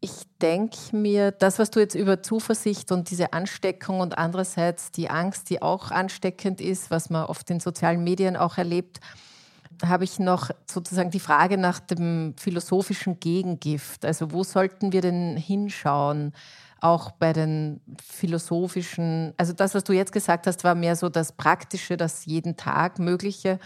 ich 0.01 0.25
denke 0.43 0.77
mir, 0.93 1.31
das, 1.31 1.59
was 1.59 1.71
du 1.71 1.81
jetzt 1.81 1.95
über 1.95 2.23
Zuversicht 2.23 2.93
und 2.93 3.11
diese 3.11 3.33
Ansteckung 3.33 4.01
und 4.01 4.19
andererseits 4.19 4.91
die 4.91 5.09
Angst, 5.09 5.49
die 5.49 5.63
auch 5.63 5.91
ansteckend 5.91 6.61
ist, 6.61 6.91
was 6.91 7.09
man 7.09 7.25
oft 7.25 7.49
in 7.49 7.59
sozialen 7.59 8.05
Medien 8.05 8.37
auch 8.37 8.59
erlebt, 8.59 9.01
habe 9.83 10.05
ich 10.05 10.19
noch 10.19 10.51
sozusagen 10.71 11.11
die 11.11 11.21
Frage 11.21 11.57
nach 11.57 11.81
dem 11.81 12.35
philosophischen 12.37 13.19
Gegengift. 13.19 14.05
Also 14.05 14.31
wo 14.31 14.45
sollten 14.45 14.93
wir 14.93 15.01
denn 15.01 15.37
hinschauen? 15.37 16.33
Auch 16.85 17.13
bei 17.13 17.33
den 17.33 17.81
philosophischen, 17.99 19.33
also 19.39 19.55
das, 19.55 19.75
was 19.75 19.85
du 19.85 19.95
jetzt 19.95 20.13
gesagt 20.13 20.47
hast, 20.47 20.65
war 20.65 20.75
mehr 20.75 20.97
so 20.97 21.09
das 21.09 21.33
Praktische, 21.33 21.97
das 21.97 22.27
jeden 22.27 22.59
Tag 22.59 22.99
Mögliche. 22.99 23.59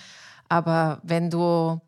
Aber 0.48 1.00
wenn 1.02 1.28
du 1.28 1.80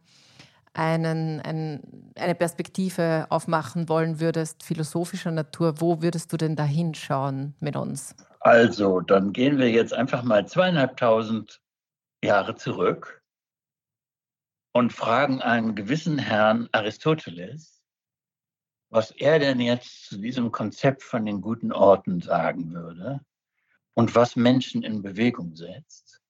einen, 0.73 1.41
ein, 1.41 2.13
eine 2.17 2.35
Perspektive 2.35 3.27
aufmachen 3.29 3.89
wollen 3.89 4.19
würdest, 4.19 4.65
philosophischer 4.65 5.31
Natur, 5.31 5.81
wo 5.81 6.03
würdest 6.03 6.33
du 6.33 6.37
denn 6.37 6.57
da 6.57 6.65
hinschauen 6.65 7.55
mit 7.61 7.77
uns? 7.77 8.17
Also, 8.41 9.01
dann 9.01 9.33
gehen 9.33 9.59
wir 9.59 9.71
jetzt 9.71 9.95
einfach 9.95 10.25
mal 10.25 10.49
zweieinhalbtausend 10.49 11.61
Jahre 12.25 12.57
zurück 12.57 13.23
und 14.73 14.93
fragen 14.93 15.43
einen 15.43 15.77
gewissen 15.77 16.19
Herrn 16.19 16.69
Aristoteles, 16.73 17.80
was 18.91 19.13
er 19.13 19.39
denn 19.39 19.61
jetzt 19.61 20.07
zu 20.07 20.19
diesem 20.19 20.51
Konzept 20.51 21.03
von 21.03 21.25
den 21.25 21.41
guten 21.41 21.73
Orten 21.73 22.21
sagen 22.21 22.73
würde 22.75 23.21
und 23.95 24.15
was 24.15 24.37
Menschen 24.37 24.83
in 24.83 25.03
Bewegung 25.03 25.55
setzt, 25.55 26.21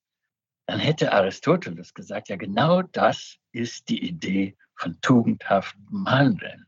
dann 0.66 0.78
hätte 0.78 1.12
Aristoteles 1.12 1.94
gesagt, 1.94 2.28
ja 2.28 2.36
genau 2.36 2.82
das 2.82 3.36
ist 3.52 3.88
die 3.88 4.06
Idee 4.06 4.56
von 4.76 5.00
tugendhaftem 5.00 6.08
Handeln. 6.08 6.66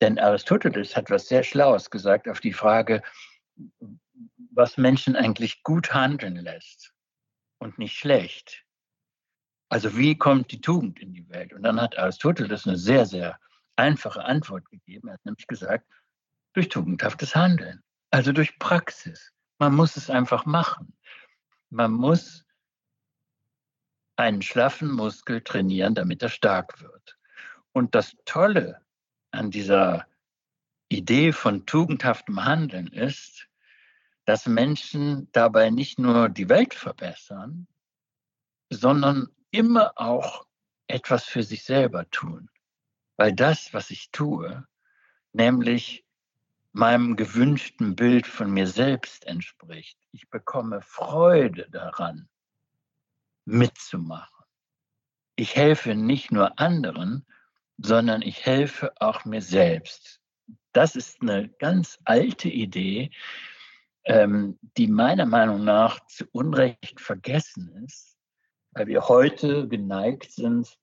Denn 0.00 0.18
Aristoteles 0.18 0.96
hat 0.96 1.10
was 1.10 1.28
sehr 1.28 1.42
Schlaues 1.42 1.90
gesagt 1.90 2.28
auf 2.28 2.40
die 2.40 2.52
Frage, 2.52 3.02
was 4.52 4.76
Menschen 4.76 5.16
eigentlich 5.16 5.62
gut 5.62 5.92
handeln 5.92 6.36
lässt 6.36 6.92
und 7.58 7.78
nicht 7.78 7.96
schlecht. 7.96 8.64
Also 9.68 9.96
wie 9.96 10.16
kommt 10.16 10.52
die 10.52 10.60
Tugend 10.60 11.00
in 11.00 11.12
die 11.12 11.28
Welt? 11.28 11.52
Und 11.52 11.62
dann 11.62 11.80
hat 11.80 11.98
Aristoteles 11.98 12.66
eine 12.66 12.76
sehr, 12.76 13.04
sehr 13.04 13.38
einfache 13.76 14.24
Antwort 14.24 14.68
gegeben. 14.70 15.08
Er 15.08 15.14
hat 15.14 15.24
nämlich 15.24 15.46
gesagt, 15.46 15.86
durch 16.52 16.68
tugendhaftes 16.68 17.36
Handeln, 17.36 17.82
also 18.10 18.32
durch 18.32 18.58
Praxis. 18.58 19.32
Man 19.58 19.74
muss 19.74 19.96
es 19.96 20.10
einfach 20.10 20.46
machen. 20.46 20.96
Man 21.70 21.92
muss 21.92 22.44
einen 24.16 24.42
schlaffen 24.42 24.90
Muskel 24.90 25.42
trainieren, 25.42 25.94
damit 25.94 26.22
er 26.22 26.30
stark 26.30 26.80
wird. 26.80 27.18
Und 27.72 27.94
das 27.94 28.16
Tolle 28.24 28.80
an 29.30 29.50
dieser 29.50 30.06
Idee 30.88 31.32
von 31.32 31.66
tugendhaftem 31.66 32.44
Handeln 32.44 32.86
ist, 32.88 33.48
dass 34.24 34.46
Menschen 34.46 35.28
dabei 35.32 35.70
nicht 35.70 35.98
nur 35.98 36.28
die 36.28 36.48
Welt 36.48 36.74
verbessern, 36.74 37.66
sondern 38.70 39.28
immer 39.50 39.92
auch 39.96 40.46
etwas 40.88 41.24
für 41.24 41.42
sich 41.42 41.64
selber 41.64 42.08
tun. 42.10 42.48
Weil 43.16 43.32
das, 43.32 43.72
was 43.72 43.90
ich 43.90 44.10
tue, 44.10 44.66
nämlich 45.32 46.04
meinem 46.72 47.16
gewünschten 47.16 47.96
Bild 47.96 48.26
von 48.26 48.50
mir 48.50 48.66
selbst 48.66 49.26
entspricht. 49.26 49.98
Ich 50.12 50.28
bekomme 50.28 50.82
Freude 50.82 51.68
daran, 51.70 52.28
mitzumachen. 53.46 54.44
Ich 55.36 55.56
helfe 55.56 55.94
nicht 55.94 56.32
nur 56.32 56.58
anderen, 56.58 57.26
sondern 57.78 58.22
ich 58.22 58.44
helfe 58.44 58.92
auch 59.00 59.24
mir 59.24 59.40
selbst. 59.40 60.20
Das 60.72 60.96
ist 60.96 61.22
eine 61.22 61.48
ganz 61.48 61.98
alte 62.04 62.48
Idee, 62.48 63.10
ähm, 64.04 64.58
die 64.76 64.88
meiner 64.88 65.26
Meinung 65.26 65.64
nach 65.64 66.06
zu 66.06 66.26
Unrecht 66.32 67.00
vergessen 67.00 67.84
ist, 67.84 68.18
weil 68.72 68.86
wir 68.86 69.08
heute 69.08 69.66
geneigt 69.68 70.32
sind, 70.32 70.78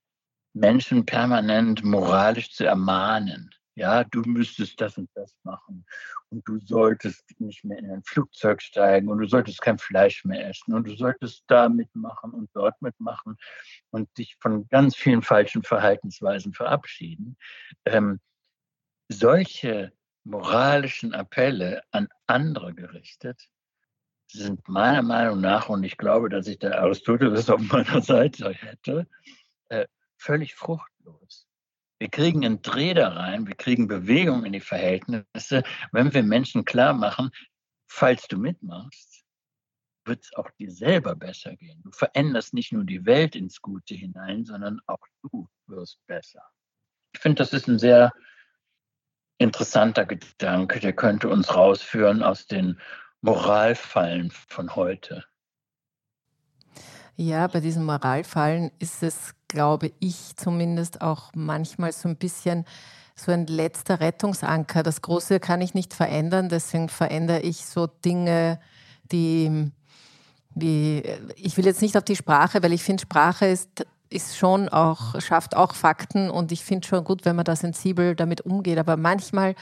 Menschen 0.53 1.05
permanent 1.05 1.83
moralisch 1.83 2.51
zu 2.51 2.65
ermahnen. 2.65 3.49
Ja, 3.75 4.03
du 4.03 4.21
müsstest 4.21 4.79
das 4.79 4.97
und 4.97 5.09
das 5.15 5.35
machen. 5.43 5.85
Und 6.29 6.47
du 6.47 6.59
solltest 6.59 7.23
nicht 7.39 7.63
mehr 7.63 7.79
in 7.79 7.89
ein 7.89 8.03
Flugzeug 8.03 8.61
steigen. 8.61 9.09
Und 9.09 9.17
du 9.17 9.27
solltest 9.27 9.61
kein 9.61 9.79
Fleisch 9.79 10.23
mehr 10.25 10.47
essen. 10.47 10.75
Und 10.75 10.87
du 10.87 10.95
solltest 10.95 11.43
da 11.47 11.69
mitmachen 11.69 12.31
und 12.31 12.49
dort 12.53 12.79
mitmachen 12.81 13.35
und 13.89 14.15
dich 14.17 14.37
von 14.39 14.67
ganz 14.69 14.95
vielen 14.95 15.23
falschen 15.23 15.63
Verhaltensweisen 15.63 16.53
verabschieden. 16.53 17.35
Ähm, 17.85 18.19
solche 19.09 19.91
moralischen 20.23 21.13
Appelle 21.13 21.81
an 21.91 22.07
andere 22.27 22.73
gerichtet 22.73 23.49
sind 24.27 24.67
meiner 24.67 25.03
Meinung 25.03 25.41
nach, 25.41 25.69
und 25.69 25.83
ich 25.83 25.97
glaube, 25.97 26.29
dass 26.29 26.47
ich 26.47 26.57
der 26.57 26.81
Aristoteles 26.81 27.49
auf 27.49 27.61
meiner 27.61 28.01
Seite 28.01 28.51
hätte, 28.51 29.07
völlig 30.17 30.55
fruchtlos. 30.55 31.47
Wir 31.99 32.09
kriegen 32.09 32.45
einen 32.45 32.61
Dreh 32.61 32.93
da 32.93 33.09
rein, 33.09 33.47
wir 33.47 33.55
kriegen 33.55 33.87
Bewegung 33.87 34.45
in 34.45 34.53
die 34.53 34.59
Verhältnisse, 34.59 35.63
wenn 35.91 36.13
wir 36.13 36.23
Menschen 36.23 36.65
klar 36.65 36.93
machen, 36.93 37.31
falls 37.87 38.27
du 38.27 38.37
mitmachst, 38.37 39.23
wird 40.05 40.23
es 40.23 40.33
auch 40.33 40.49
dir 40.51 40.71
selber 40.71 41.15
besser 41.15 41.55
gehen. 41.55 41.81
Du 41.83 41.91
veränderst 41.91 42.53
nicht 42.53 42.73
nur 42.73 42.83
die 42.83 43.05
Welt 43.05 43.35
ins 43.35 43.61
Gute 43.61 43.95
hinein, 43.95 44.43
sondern 44.43 44.81
auch 44.85 45.05
du 45.21 45.47
wirst 45.67 46.05
besser. 46.07 46.43
Ich 47.13 47.21
finde, 47.21 47.37
das 47.37 47.53
ist 47.53 47.67
ein 47.67 47.79
sehr 47.79 48.11
interessanter 49.37 50.05
Gedanke, 50.05 50.79
der 50.79 50.93
könnte 50.93 51.29
uns 51.29 51.55
rausführen 51.55 52.23
aus 52.23 52.47
den 52.47 52.79
Moralfallen 53.21 54.31
von 54.31 54.75
heute. 54.75 55.23
Ja, 57.15 57.47
bei 57.47 57.59
diesen 57.59 57.85
Moralfallen 57.85 58.71
ist 58.79 59.03
es, 59.03 59.33
glaube 59.47 59.91
ich, 59.99 60.35
zumindest 60.35 61.01
auch 61.01 61.29
manchmal 61.35 61.91
so 61.91 62.09
ein 62.09 62.15
bisschen 62.15 62.65
so 63.15 63.31
ein 63.31 63.45
letzter 63.45 63.99
Rettungsanker. 63.99 64.81
Das 64.81 65.01
Große 65.03 65.39
kann 65.39 65.61
ich 65.61 65.75
nicht 65.75 65.93
verändern, 65.93 66.49
deswegen 66.49 66.89
verändere 66.89 67.41
ich 67.41 67.65
so 67.65 67.85
Dinge, 67.85 68.59
die, 69.11 69.71
wie, 70.55 71.03
ich 71.35 71.55
will 71.57 71.65
jetzt 71.65 71.83
nicht 71.83 71.95
auf 71.95 72.03
die 72.03 72.15
Sprache, 72.15 72.63
weil 72.63 72.73
ich 72.73 72.83
finde, 72.83 73.01
Sprache 73.01 73.45
ist, 73.45 73.85
ist 74.09 74.35
schon 74.35 74.67
auch, 74.69 75.21
schafft 75.21 75.55
auch 75.55 75.75
Fakten 75.75 76.31
und 76.31 76.51
ich 76.51 76.63
finde 76.63 76.87
schon 76.87 77.03
gut, 77.03 77.25
wenn 77.25 77.35
man 77.35 77.45
da 77.45 77.55
sensibel 77.55 78.15
damit 78.15 78.41
umgeht. 78.41 78.79
Aber 78.79 78.97
manchmal 78.97 79.53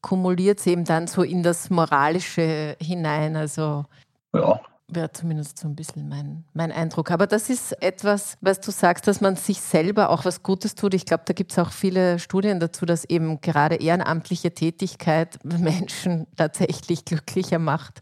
kumuliert 0.00 0.60
es 0.60 0.66
eben 0.66 0.84
dann 0.84 1.06
so 1.06 1.22
in 1.22 1.42
das 1.42 1.68
Moralische 1.68 2.76
hinein. 2.80 3.36
Also 3.36 3.84
ja 4.32 4.58
wäre 4.88 5.12
zumindest 5.12 5.58
so 5.58 5.66
ein 5.66 5.76
bisschen 5.76 6.08
mein, 6.08 6.44
mein 6.52 6.70
Eindruck. 6.70 7.10
Aber 7.10 7.26
das 7.26 7.48
ist 7.48 7.72
etwas, 7.82 8.36
was 8.40 8.60
du 8.60 8.70
sagst, 8.70 9.06
dass 9.06 9.20
man 9.20 9.36
sich 9.36 9.60
selber 9.60 10.10
auch 10.10 10.24
was 10.24 10.42
Gutes 10.42 10.74
tut. 10.74 10.94
Ich 10.94 11.06
glaube, 11.06 11.24
da 11.26 11.32
gibt 11.32 11.52
es 11.52 11.58
auch 11.58 11.72
viele 11.72 12.18
Studien 12.18 12.60
dazu, 12.60 12.84
dass 12.84 13.04
eben 13.04 13.40
gerade 13.40 13.76
ehrenamtliche 13.76 14.52
Tätigkeit 14.52 15.38
Menschen 15.44 16.26
tatsächlich 16.36 17.04
glücklicher 17.04 17.58
macht. 17.58 18.00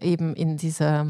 Eben 0.00 0.34
in 0.34 0.56
dieser 0.56 1.06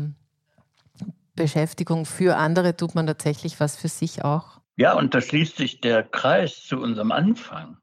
Beschäftigung 1.34 2.06
für 2.06 2.36
andere 2.36 2.76
tut 2.76 2.94
man 2.94 3.06
tatsächlich 3.06 3.58
was 3.60 3.76
für 3.76 3.88
sich 3.88 4.24
auch. 4.24 4.60
Ja, 4.76 4.94
und 4.94 5.14
da 5.14 5.20
schließt 5.20 5.56
sich 5.56 5.80
der 5.80 6.02
Kreis 6.02 6.64
zu 6.64 6.78
unserem 6.78 7.12
Anfang. 7.12 7.76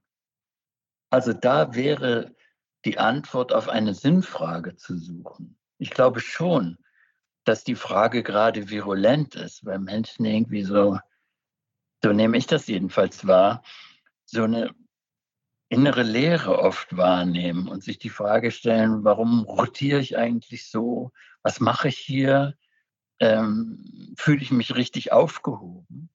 Also 1.10 1.34
da 1.34 1.74
wäre 1.76 2.36
die 2.86 2.98
Antwort 2.98 3.54
auf 3.54 3.70
eine 3.70 3.94
Sinnfrage 3.94 4.76
zu 4.76 4.98
suchen. 4.98 5.58
Ich 5.78 5.92
glaube 5.92 6.20
schon, 6.20 6.78
dass 7.48 7.64
die 7.64 7.76
Frage 7.76 8.24
gerade 8.24 8.70
virulent 8.70 9.36
ist, 9.36 9.66
weil 9.66 9.80
Menschen 9.80 10.26
irgendwie 10.26 10.64
so, 10.64 11.00
so 12.04 12.12
nehme 12.12 12.38
ich 12.38 12.48
das 12.48 12.68
jedenfalls 12.68 13.26
wahr, 13.26 13.64
so 14.26 14.44
eine 14.44 14.76
innere 15.70 16.04
Leere 16.04 16.60
oft 16.60 16.96
wahrnehmen 16.96 17.68
und 17.68 17.84
sich 17.84 18.00
die 18.00 18.10
Frage 18.10 18.52
stellen, 18.52 19.04
warum 19.04 19.44
rotiere 19.44 20.00
ich 20.00 20.18
eigentlich 20.18 20.70
so? 20.70 21.12
Was 21.42 21.60
mache 21.60 21.88
ich 21.88 21.98
hier? 21.98 22.56
Ähm, 23.20 24.14
fühle 24.18 24.42
ich 24.42 24.52
mich 24.52 24.76
richtig 24.76 25.12
aufgehoben? 25.12 26.10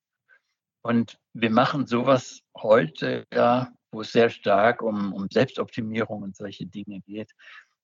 Und 0.82 1.18
wir 1.32 1.50
machen 1.50 1.86
sowas 1.86 2.42
heute, 2.56 3.24
ja, 3.32 3.72
wo 3.92 4.00
es 4.02 4.12
sehr 4.12 4.30
stark 4.30 4.82
um, 4.82 5.12
um 5.12 5.28
Selbstoptimierung 5.30 6.22
und 6.22 6.36
solche 6.36 6.66
Dinge 6.66 7.00
geht, 7.00 7.32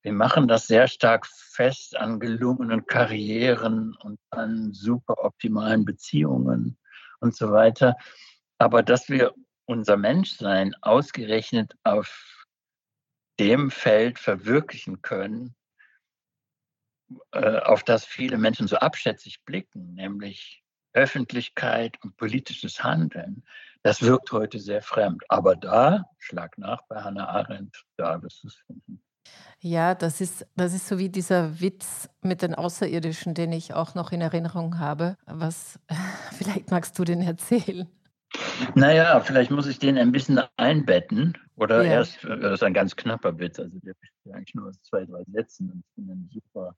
wir 0.02 0.12
machen 0.12 0.48
das 0.48 0.66
sehr 0.66 0.88
stark 0.88 1.26
fest 1.26 1.96
an 1.96 2.20
gelungenen 2.20 2.86
Karrieren 2.86 3.94
und 3.96 4.20
an 4.30 4.72
super 4.72 5.24
optimalen 5.24 5.84
Beziehungen 5.84 6.78
und 7.20 7.34
so 7.34 7.50
weiter. 7.50 7.96
Aber 8.58 8.82
dass 8.82 9.08
wir 9.08 9.34
unser 9.66 9.96
Menschsein 9.96 10.74
ausgerechnet 10.82 11.74
auf 11.82 12.46
dem 13.38 13.70
Feld 13.70 14.18
verwirklichen 14.18 15.02
können, 15.02 15.54
äh, 17.32 17.58
auf 17.60 17.82
das 17.82 18.04
viele 18.04 18.38
Menschen 18.38 18.68
so 18.68 18.76
abschätzig 18.76 19.44
blicken, 19.44 19.94
nämlich 19.94 20.62
Öffentlichkeit 20.92 21.96
und 22.02 22.16
politisches 22.16 22.82
Handeln, 22.82 23.44
das 23.82 24.02
wirkt 24.02 24.32
heute 24.32 24.58
sehr 24.58 24.82
fremd. 24.82 25.22
Aber 25.28 25.54
da, 25.54 26.04
schlag 26.18 26.58
nach 26.58 26.82
bei 26.88 27.02
Hannah 27.02 27.28
Arendt, 27.28 27.84
da 27.96 28.20
wirst 28.22 28.42
du 28.42 28.48
es 28.48 28.56
finden. 28.66 29.02
Ja, 29.60 29.94
das 29.94 30.20
ist, 30.20 30.46
das 30.54 30.72
ist 30.72 30.86
so 30.86 30.98
wie 30.98 31.08
dieser 31.08 31.60
Witz 31.60 32.08
mit 32.22 32.42
den 32.42 32.54
Außerirdischen, 32.54 33.34
den 33.34 33.52
ich 33.52 33.74
auch 33.74 33.94
noch 33.94 34.12
in 34.12 34.20
Erinnerung 34.20 34.78
habe. 34.78 35.16
Was, 35.26 35.80
vielleicht 36.38 36.70
magst 36.70 36.98
du 36.98 37.04
den 37.04 37.20
erzählen. 37.20 37.88
Naja, 38.74 39.18
vielleicht 39.20 39.50
muss 39.50 39.66
ich 39.66 39.78
den 39.78 39.98
ein 39.98 40.12
bisschen 40.12 40.40
einbetten. 40.56 41.36
Oder 41.56 41.82
ja. 41.82 41.92
erst, 41.92 42.22
das 42.22 42.52
ist 42.52 42.62
ein 42.62 42.74
ganz 42.74 42.94
knapper 42.94 43.36
Witz, 43.38 43.58
also 43.58 43.76
der 43.80 43.94
besteht 43.94 44.32
eigentlich 44.32 44.54
nur 44.54 44.68
aus 44.68 44.80
zwei, 44.82 45.04
drei 45.04 45.24
Sätzen. 45.32 45.70
Und 45.72 45.80
ich 45.80 45.94
bin 45.96 46.10
ein 46.10 46.30
super 46.32 46.76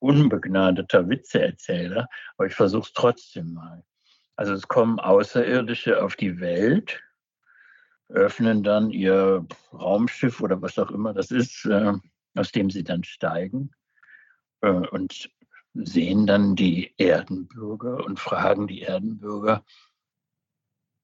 unbegnadeter 0.00 1.08
Witzeerzähler, 1.08 2.08
aber 2.36 2.46
ich 2.46 2.54
versuche 2.54 2.86
es 2.86 2.92
trotzdem 2.92 3.54
mal. 3.54 3.84
Also 4.34 4.52
es 4.52 4.66
kommen 4.68 4.98
Außerirdische 4.98 6.02
auf 6.02 6.16
die 6.16 6.40
Welt 6.40 7.00
öffnen 8.08 8.62
dann 8.62 8.90
ihr 8.90 9.46
Raumschiff 9.72 10.40
oder 10.40 10.60
was 10.62 10.78
auch 10.78 10.90
immer 10.90 11.12
das 11.12 11.30
ist, 11.30 11.64
äh, 11.66 11.92
aus 12.34 12.52
dem 12.52 12.70
sie 12.70 12.84
dann 12.84 13.04
steigen 13.04 13.70
äh, 14.60 14.68
und 14.68 15.30
sehen 15.74 16.26
dann 16.26 16.56
die 16.56 16.94
Erdenbürger 16.96 18.04
und 18.04 18.18
fragen 18.18 18.66
die 18.66 18.82
Erdenbürger, 18.82 19.64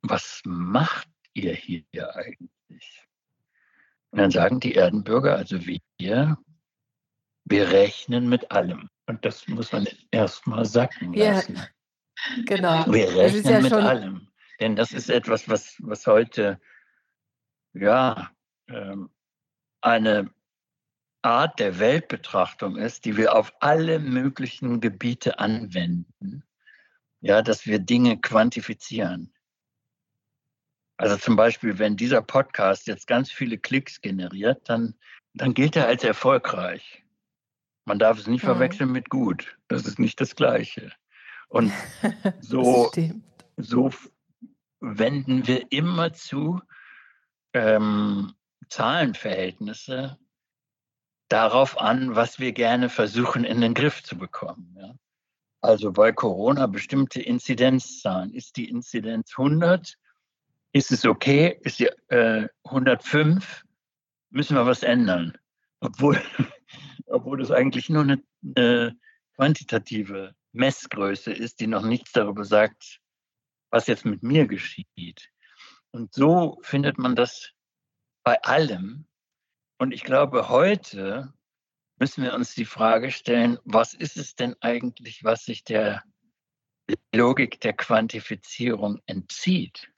was 0.03 0.43
macht 0.45 1.09
ihr 1.35 1.55
hier 1.55 1.85
eigentlich? 2.15 3.07
Und 4.11 4.19
dann 4.19 4.31
sagen 4.31 4.61
die 4.61 4.75
Erdenbürger, 4.75 5.37
also 5.37 5.59
wir, 5.67 6.39
wir 7.45 7.71
rechnen 7.71 8.29
mit 8.29 8.51
allem. 8.51 8.89
Und 9.07 9.25
das 9.25 9.47
muss 9.49 9.73
man 9.73 9.87
erstmal 10.11 10.65
sacken 10.65 11.13
lassen. 11.15 11.57
Ja, 11.57 11.67
genau. 12.47 12.93
Wir 12.93 13.15
rechnen 13.15 13.45
ja 13.45 13.61
mit 13.61 13.73
allem. 13.73 14.29
Denn 14.61 14.77
das 14.77 14.93
ist 14.93 15.11
etwas, 15.11 15.49
was, 15.49 15.77
was 15.81 16.07
heute 16.07 16.61
ja, 17.73 18.31
ähm, 18.69 19.11
eine 19.81 20.31
Art 21.23 21.59
der 21.61 21.79
Weltbetrachtung 21.79 22.77
ist, 22.77 23.05
die 23.05 23.17
wir 23.17 23.35
auf 23.35 23.53
alle 23.61 23.99
möglichen 23.99 24.81
Gebiete 24.81 25.39
anwenden. 25.39 26.45
Ja, 27.21 27.43
dass 27.43 27.67
wir 27.67 27.79
Dinge 27.79 28.21
quantifizieren. 28.21 29.33
Also 30.97 31.17
zum 31.17 31.37
Beispiel, 31.37 31.79
wenn 31.79 31.97
dieser 31.97 32.23
Podcast 32.23 32.87
jetzt 32.87 33.07
ganz 33.07 33.31
viele 33.31 33.59
Klicks 33.59 34.01
generiert, 34.01 34.69
dann, 34.69 34.95
dann 35.35 35.55
gilt 35.55 35.77
er 35.77 35.87
als 35.87 36.05
erfolgreich. 36.05 37.05
Man 37.85 37.99
darf 37.99 38.19
es 38.19 38.27
nicht 38.27 38.43
mhm. 38.43 38.49
verwechseln 38.49 38.93
mit 38.93 39.09
gut. 39.09 39.57
Das 39.69 39.87
ist 39.87 39.99
nicht 39.99 40.21
das 40.21 40.37
Gleiche. 40.37 40.93
Und 41.49 41.73
so, 42.41 42.91
so 43.57 43.91
wenden 44.81 45.47
wir 45.47 45.71
immer 45.71 46.13
zu 46.13 46.61
ähm, 47.55 48.35
Zahlenverhältnisse 48.69 50.19
darauf 51.29 51.81
an, 51.81 52.15
was 52.15 52.39
wir 52.39 52.53
gerne 52.53 52.89
versuchen 52.89 53.45
in 53.45 53.61
den 53.61 53.75
Griff 53.75 54.03
zu 54.03 54.17
bekommen. 54.17 54.77
Ja? 54.79 54.95
Also 55.63 55.93
bei 55.93 56.13
Corona 56.13 56.67
bestimmte 56.67 57.23
Inzidenzzahlen. 57.23 58.35
Ist 58.35 58.57
die 58.57 58.69
Inzidenz 58.69 59.33
100? 59.37 59.97
Ist 60.73 60.91
es 60.91 61.05
okay? 61.05 61.59
Ist 61.63 61.79
sie 61.79 61.91
äh, 62.09 62.49
105? 62.65 63.65
Müssen 64.31 64.57
wir 64.57 64.67
was 64.67 64.83
ändern? 64.83 65.39
Obwohl, 65.81 66.21
obwohl 67.07 67.39
das 67.39 67.51
eigentlich 67.51 67.89
nur 67.89 68.03
eine, 68.03 68.23
eine 68.57 68.97
quantitative 69.37 70.35
Messgröße 70.53 71.33
ist, 71.33 71.61
die 71.61 71.67
noch 71.67 71.83
nichts 71.83 72.13
darüber 72.13 72.45
sagt, 72.45 73.01
was 73.71 73.87
jetzt 73.87 74.05
mit 74.05 74.23
mir 74.23 74.47
geschieht. 74.47 75.32
Und 75.93 76.15
so 76.15 76.59
findet 76.63 76.99
man 76.99 77.15
das 77.15 77.53
bei 78.25 78.41
allem. 78.43 79.07
Und 79.79 79.93
ich 79.93 80.05
glaube, 80.05 80.49
heute 80.49 81.35
müssen 81.99 82.25
wir 82.25 82.35
uns 82.35 82.55
die 82.55 82.65
Frage 82.65 83.11
stellen, 83.11 83.59
was 83.65 83.93
ist 83.95 84.17
es 84.17 84.35
denn 84.35 84.57
eigentlich, 84.61 85.23
was 85.23 85.45
sich 85.45 85.65
der 85.65 86.03
Logik 87.15 87.61
der 87.61 87.75
Quantifizierung 87.75 89.01
entzieht? 89.07 89.93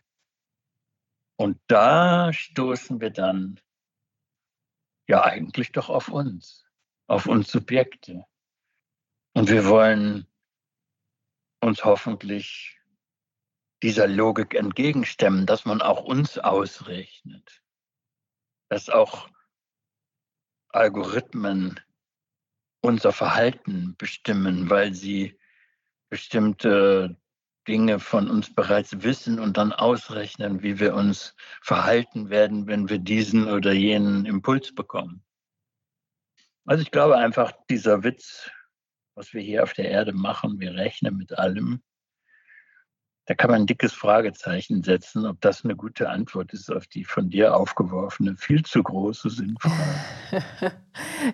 Und 1.37 1.61
da 1.69 2.33
stoßen 2.33 3.01
wir 3.01 3.11
dann 3.11 3.61
ja 5.09 5.25
eigentlich 5.25 5.71
doch 5.73 5.91
auf 5.91 6.09
uns, 6.09 6.67
auf 7.07 7.27
uns 7.27 7.51
Subjekte. 7.51 8.25
Und 9.33 9.49
wir 9.49 9.67
wollen 9.67 10.27
uns 11.61 11.85
hoffentlich 11.85 12.81
dieser 13.85 14.09
Logik 14.09 14.55
entgegenstemmen, 14.55 15.45
dass 15.45 15.67
man 15.67 15.83
auch 15.83 16.05
uns 16.05 16.39
ausrechnet, 16.39 17.63
dass 18.71 18.89
auch 18.89 19.29
Algorithmen 20.71 21.79
unser 22.81 23.13
Verhalten 23.13 23.95
bestimmen, 23.99 24.71
weil 24.71 24.95
sie 24.95 25.39
bestimmte 26.09 27.21
Dinge 27.69 28.01
von 28.01 28.31
uns 28.31 28.55
bereits 28.55 29.03
wissen 29.03 29.39
und 29.39 29.59
dann 29.59 29.75
ausrechnen, 29.75 30.63
wie 30.63 30.81
wir 30.81 30.95
uns 30.95 31.37
verhalten 31.61 32.31
werden, 32.31 32.67
wenn 32.67 32.89
wir 32.89 32.99
diesen 32.99 33.49
oder 33.49 33.75
jenen 33.75 34.25
Impuls 34.25 34.75
bekommen. 34.75 35.23
Also 36.65 36.81
ich 36.81 36.91
glaube 36.91 37.19
einfach, 37.19 37.53
dieser 37.69 38.03
Witz, 38.03 38.51
was 39.15 39.35
wir 39.35 39.43
hier 39.43 39.63
auf 39.63 39.75
der 39.75 39.91
Erde 39.91 40.15
machen, 40.15 40.59
wir 40.59 40.73
rechnen 40.73 41.19
mit 41.19 41.37
allem, 41.37 41.83
da 43.27 43.35
kann 43.35 43.51
man 43.51 43.63
ein 43.63 43.67
dickes 43.67 43.95
Fragezeichen 43.95 44.83
setzen, 44.83 45.25
ob 45.25 45.41
das 45.41 45.65
eine 45.65 45.75
gute 45.75 46.11
Antwort 46.11 46.53
ist 46.53 46.71
auf 46.71 46.87
die 46.87 47.05
von 47.05 47.31
dir 47.31 47.57
aufgeworfene, 47.57 48.37
viel 48.37 48.63
zu 48.65 48.83
große 48.83 49.31
Sinnfrage. 49.31 50.45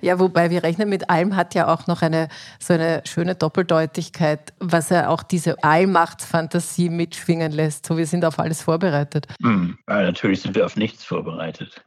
ja, 0.01 0.21
wobei 0.21 0.51
wir 0.51 0.63
rechnen 0.63 0.89
mit 0.89 1.11
allem 1.11 1.35
hat 1.35 1.55
ja 1.55 1.67
auch 1.67 1.89
noch 1.89 2.03
eine 2.03 2.29
so 2.61 2.75
eine 2.75 3.03
schöne 3.07 3.35
Doppeldeutigkeit, 3.35 4.53
was 4.61 4.91
ja 4.91 5.09
auch 5.09 5.25
diese 5.25 5.63
Allmachtsfantasie 5.65 6.91
mitschwingen 6.91 7.51
lässt. 7.51 7.87
So, 7.87 7.99
wir 7.99 8.07
sind 8.07 8.25
auf 8.25 8.39
alles 8.39 8.63
vorbereitet. 8.63 9.27
Hm, 9.43 9.77
ja, 9.89 10.03
natürlich 10.03 10.43
sind 10.43 10.55
wir 10.55 10.67
auf 10.67 10.77
nichts 10.77 11.05
vorbereitet. 11.05 11.85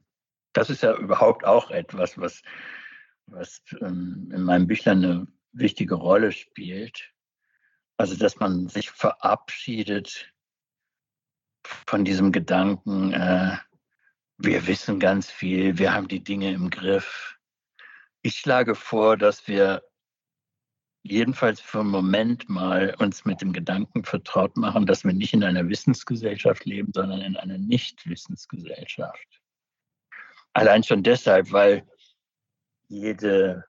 Das 0.51 0.69
ist 0.69 0.83
ja 0.83 0.93
überhaupt 0.97 1.45
auch 1.45 1.71
etwas, 1.71 2.17
was, 2.17 2.41
was 3.27 3.61
ähm, 3.79 4.29
in 4.33 4.43
meinem 4.43 4.67
Büchlein 4.67 4.97
eine 4.97 5.27
wichtige 5.53 5.95
Rolle 5.95 6.33
spielt 6.33 7.12
also, 7.97 8.15
dass 8.15 8.37
man 8.37 8.67
sich 8.67 8.89
verabschiedet 8.89 10.33
von 11.63 12.03
diesem 12.03 12.31
Gedanken, 12.31 13.13
äh, 13.13 13.57
wir 14.37 14.67
wissen 14.67 14.99
ganz 14.99 15.29
viel, 15.29 15.77
wir 15.77 15.93
haben 15.93 16.07
die 16.07 16.23
Dinge 16.23 16.51
im 16.51 16.69
Griff. 16.69 17.37
Ich 18.21 18.35
schlage 18.35 18.75
vor, 18.75 19.15
dass 19.15 19.47
wir 19.47 19.83
jedenfalls 21.03 21.59
für 21.59 21.81
einen 21.81 21.89
Moment 21.89 22.49
mal 22.49 22.95
uns 22.99 23.25
mit 23.25 23.41
dem 23.41 23.53
Gedanken 23.53 24.03
vertraut 24.03 24.57
machen, 24.57 24.85
dass 24.85 25.03
wir 25.03 25.13
nicht 25.13 25.33
in 25.33 25.43
einer 25.43 25.67
Wissensgesellschaft 25.67 26.65
leben, 26.65 26.91
sondern 26.93 27.21
in 27.21 27.37
einer 27.37 27.57
Nicht-Wissensgesellschaft. 27.57 29.41
Allein 30.53 30.83
schon 30.83 31.03
deshalb, 31.03 31.51
weil 31.51 31.85
jede 32.87 33.65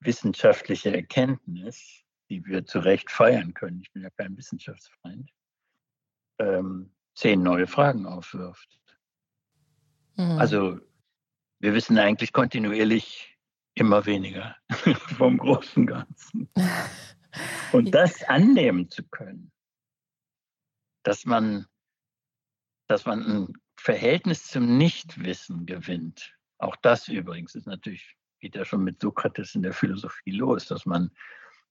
wissenschaftliche 0.00 0.94
Erkenntnis 0.94 2.04
die 2.30 2.44
wir 2.46 2.64
zu 2.66 2.80
Recht 2.80 3.10
feiern 3.10 3.54
können, 3.54 3.80
ich 3.82 3.92
bin 3.92 4.02
ja 4.02 4.10
kein 4.10 4.36
Wissenschaftsfreund, 4.36 5.30
ähm, 6.38 6.92
zehn 7.14 7.42
neue 7.42 7.66
Fragen 7.66 8.06
aufwirft. 8.06 8.78
Mhm. 10.16 10.38
Also 10.38 10.80
wir 11.60 11.74
wissen 11.74 11.98
eigentlich 11.98 12.32
kontinuierlich 12.32 13.36
immer 13.74 14.06
weniger 14.06 14.56
vom 15.16 15.38
großen 15.38 15.86
Ganzen. 15.86 16.48
Und 17.72 17.92
das 17.94 18.22
annehmen 18.24 18.90
zu 18.90 19.02
können, 19.04 19.52
dass 21.04 21.24
man, 21.24 21.66
dass 22.88 23.06
man 23.06 23.22
ein 23.22 23.52
Verhältnis 23.76 24.46
zum 24.46 24.76
Nichtwissen 24.76 25.66
gewinnt. 25.66 26.34
Auch 26.58 26.76
das 26.76 27.08
übrigens 27.08 27.54
ist 27.54 27.66
natürlich, 27.66 28.16
geht 28.40 28.56
ja 28.56 28.64
schon 28.64 28.82
mit 28.82 29.00
Sokrates 29.00 29.54
in 29.54 29.62
der 29.62 29.72
Philosophie 29.72 30.32
los, 30.32 30.66
dass 30.66 30.84
man 30.84 31.10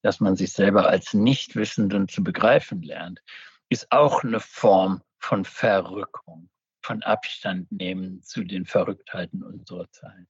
dass 0.07 0.21
man 0.21 0.37
sich 0.37 0.53
selber 0.53 0.87
als 0.87 1.13
Nichtwissenden 1.13 2.07
zu 2.07 2.23
begreifen 2.23 2.81
lernt, 2.81 3.21
ist 3.67 3.91
auch 3.91 4.23
eine 4.23 4.39
Form 4.39 5.03
von 5.17 5.43
Verrückung, 5.43 6.49
von 6.81 7.03
Abstand 7.03 7.69
nehmen 7.73 8.23
zu 8.23 8.45
den 8.45 8.65
Verrücktheiten 8.65 9.43
unserer 9.43 9.91
Zeit. 9.91 10.27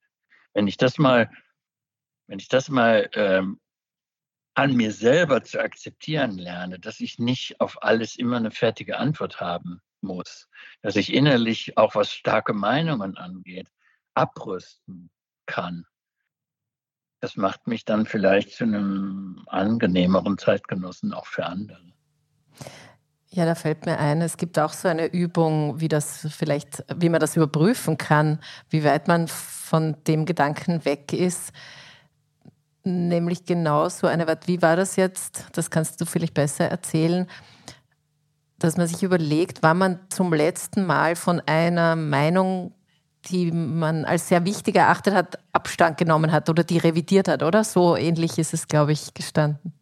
Wenn 0.55 0.67
ich 0.67 0.77
das 0.77 0.97
mal, 0.97 1.29
wenn 2.25 2.39
ich 2.39 2.47
das 2.47 2.69
mal 2.69 3.07
ähm, 3.13 3.59
an 4.55 4.75
mir 4.75 4.91
selber 4.91 5.43
zu 5.43 5.61
akzeptieren 5.61 6.39
lerne, 6.39 6.79
dass 6.79 6.99
ich 6.99 7.19
nicht 7.19 7.61
auf 7.61 7.83
alles 7.83 8.15
immer 8.15 8.37
eine 8.37 8.49
fertige 8.49 8.97
Antwort 8.97 9.39
haben 9.39 9.83
muss, 10.01 10.49
dass 10.81 10.95
ich 10.95 11.13
innerlich 11.13 11.77
auch 11.77 11.93
was 11.93 12.11
starke 12.11 12.53
Meinungen 12.53 13.15
angeht, 13.15 13.69
abrüsten 14.15 15.11
kann, 15.45 15.85
das 17.19 17.35
macht 17.35 17.67
mich 17.67 17.85
dann 17.85 18.05
vielleicht 18.05 18.51
zu 18.51 18.63
einem 18.63 19.43
angenehmeren 19.47 20.37
Zeitgenossen 20.37 21.13
auch 21.13 21.25
für 21.25 21.45
andere. 21.45 21.79
Ja, 23.29 23.45
da 23.45 23.55
fällt 23.55 23.85
mir 23.85 23.99
ein, 23.99 24.21
es 24.21 24.37
gibt 24.37 24.57
auch 24.57 24.71
so 24.71 24.87
eine 24.87 25.07
Übung, 25.07 25.79
wie 25.79 25.89
das 25.89 26.27
vielleicht, 26.31 26.85
wie 26.95 27.09
man 27.09 27.19
das 27.19 27.35
überprüfen 27.35 27.97
kann, 27.97 28.39
wie 28.69 28.83
weit 28.83 29.07
man 29.07 29.27
von 29.27 29.97
dem 30.07 30.25
Gedanken 30.25 30.85
weg 30.85 31.11
ist. 31.11 31.51
Nämlich 32.83 33.45
genau 33.45 33.89
so 33.89 34.07
eine, 34.07 34.25
wie 34.45 34.61
war 34.61 34.75
das 34.75 34.95
jetzt? 34.95 35.47
Das 35.51 35.69
kannst 35.69 35.99
du 35.99 36.05
vielleicht 36.05 36.35
besser 36.35 36.65
erzählen, 36.65 37.27
dass 38.59 38.77
man 38.77 38.87
sich 38.87 39.03
überlegt, 39.03 39.61
wann 39.61 39.77
man 39.77 39.99
zum 40.09 40.33
letzten 40.33 40.85
Mal 40.85 41.15
von 41.15 41.41
einer 41.45 41.95
Meinung 41.95 42.73
die 43.29 43.51
man 43.51 44.05
als 44.05 44.27
sehr 44.27 44.45
wichtig 44.45 44.75
erachtet 44.75 45.13
hat, 45.13 45.39
Abstand 45.51 45.97
genommen 45.97 46.31
hat 46.31 46.49
oder 46.49 46.63
die 46.63 46.77
revidiert 46.77 47.27
hat, 47.27 47.43
oder? 47.43 47.63
So 47.63 47.95
ähnlich 47.95 48.37
ist 48.37 48.53
es, 48.53 48.67
glaube 48.67 48.91
ich, 48.91 49.13
gestanden. 49.13 49.73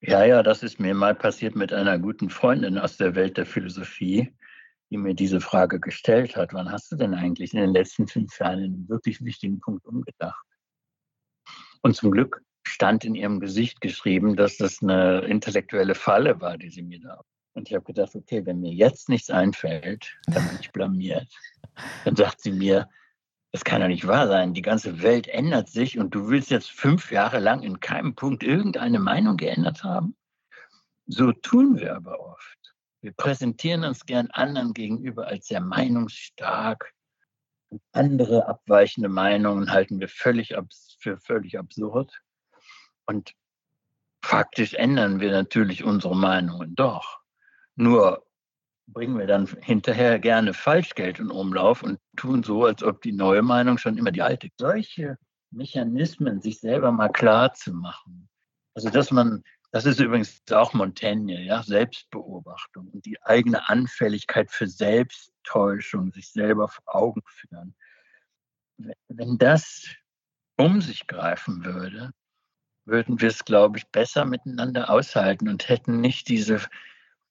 Ja, 0.00 0.24
ja, 0.24 0.42
das 0.42 0.62
ist 0.62 0.80
mir 0.80 0.94
mal 0.94 1.14
passiert 1.14 1.54
mit 1.54 1.72
einer 1.72 1.98
guten 1.98 2.30
Freundin 2.30 2.78
aus 2.78 2.96
der 2.96 3.14
Welt 3.14 3.36
der 3.36 3.46
Philosophie, 3.46 4.34
die 4.90 4.96
mir 4.96 5.14
diese 5.14 5.40
Frage 5.40 5.78
gestellt 5.78 6.36
hat. 6.36 6.54
Wann 6.54 6.72
hast 6.72 6.90
du 6.90 6.96
denn 6.96 7.14
eigentlich 7.14 7.52
in 7.52 7.60
den 7.60 7.72
letzten 7.72 8.08
fünf 8.08 8.38
Jahren 8.40 8.60
einen 8.60 8.88
wirklich 8.88 9.22
wichtigen 9.22 9.60
Punkt 9.60 9.86
umgedacht? 9.86 10.44
Und 11.82 11.96
zum 11.96 12.10
Glück 12.10 12.42
stand 12.66 13.04
in 13.04 13.14
ihrem 13.14 13.40
Gesicht 13.40 13.80
geschrieben, 13.80 14.36
dass 14.36 14.56
das 14.56 14.82
eine 14.82 15.20
intellektuelle 15.20 15.94
Falle 15.94 16.40
war, 16.40 16.56
die 16.56 16.70
sie 16.70 16.82
mir 16.82 17.00
da 17.00 17.20
und 17.54 17.68
ich 17.68 17.74
habe 17.74 17.84
gedacht, 17.84 18.14
okay, 18.14 18.44
wenn 18.46 18.60
mir 18.60 18.72
jetzt 18.72 19.08
nichts 19.08 19.30
einfällt, 19.30 20.16
dann 20.26 20.46
bin 20.48 20.58
ich 20.60 20.70
blamiert. 20.72 21.28
Dann 22.04 22.16
sagt 22.16 22.40
sie 22.40 22.52
mir, 22.52 22.88
das 23.52 23.64
kann 23.64 23.80
doch 23.80 23.88
nicht 23.88 24.06
wahr 24.06 24.28
sein. 24.28 24.54
Die 24.54 24.62
ganze 24.62 25.02
Welt 25.02 25.26
ändert 25.28 25.68
sich 25.68 25.98
und 25.98 26.14
du 26.14 26.28
willst 26.28 26.50
jetzt 26.50 26.70
fünf 26.70 27.10
Jahre 27.10 27.40
lang 27.40 27.62
in 27.62 27.80
keinem 27.80 28.14
Punkt 28.14 28.42
irgendeine 28.42 29.00
Meinung 29.00 29.36
geändert 29.36 29.82
haben? 29.82 30.16
So 31.06 31.32
tun 31.32 31.78
wir 31.78 31.96
aber 31.96 32.20
oft. 32.20 32.58
Wir 33.00 33.12
präsentieren 33.12 33.84
uns 33.84 34.06
gern 34.06 34.28
anderen 34.30 34.72
gegenüber 34.72 35.26
als 35.26 35.46
sehr 35.46 35.60
meinungsstark. 35.60 36.92
Andere 37.92 38.46
abweichende 38.46 39.08
Meinungen 39.08 39.72
halten 39.72 39.98
wir 40.00 40.08
völlig 40.08 40.54
für 40.98 41.18
völlig 41.18 41.58
absurd. 41.58 42.20
Und 43.06 43.32
faktisch 44.22 44.74
ändern 44.74 45.18
wir 45.20 45.32
natürlich 45.32 45.82
unsere 45.82 46.14
Meinungen 46.14 46.74
doch. 46.76 47.20
Nur 47.74 48.24
bringen 48.92 49.18
wir 49.18 49.26
dann 49.26 49.46
hinterher 49.62 50.18
gerne 50.18 50.52
Falschgeld 50.54 51.18
in 51.18 51.30
Umlauf 51.30 51.82
und 51.82 51.98
tun 52.16 52.42
so, 52.42 52.64
als 52.64 52.82
ob 52.82 53.02
die 53.02 53.12
neue 53.12 53.42
Meinung 53.42 53.78
schon 53.78 53.96
immer 53.98 54.10
die 54.10 54.22
alte. 54.22 54.48
Solche 54.58 55.16
Mechanismen 55.50 56.40
sich 56.40 56.60
selber 56.60 56.92
mal 56.92 57.08
klar 57.08 57.52
zu 57.54 57.72
machen. 57.72 58.28
Also, 58.74 58.90
dass 58.90 59.10
man 59.10 59.42
Das 59.72 59.86
ist 59.86 60.00
übrigens 60.00 60.42
auch 60.50 60.74
Montaigne, 60.74 61.44
ja, 61.44 61.62
Selbstbeobachtung 61.62 62.88
und 62.88 63.06
die 63.06 63.22
eigene 63.22 63.68
Anfälligkeit 63.68 64.50
für 64.50 64.66
Selbsttäuschung, 64.66 66.10
sich 66.10 66.32
selber 66.32 66.68
vor 66.68 66.82
Augen 66.86 67.22
führen. 67.26 67.74
Wenn 69.08 69.38
das 69.38 69.86
um 70.56 70.80
sich 70.80 71.06
greifen 71.06 71.64
würde, 71.64 72.10
würden 72.84 73.20
wir 73.20 73.28
es, 73.28 73.44
glaube 73.44 73.78
ich, 73.78 73.86
besser 73.88 74.24
miteinander 74.24 74.90
aushalten 74.90 75.48
und 75.48 75.68
hätten 75.68 76.00
nicht 76.00 76.28
diese, 76.28 76.60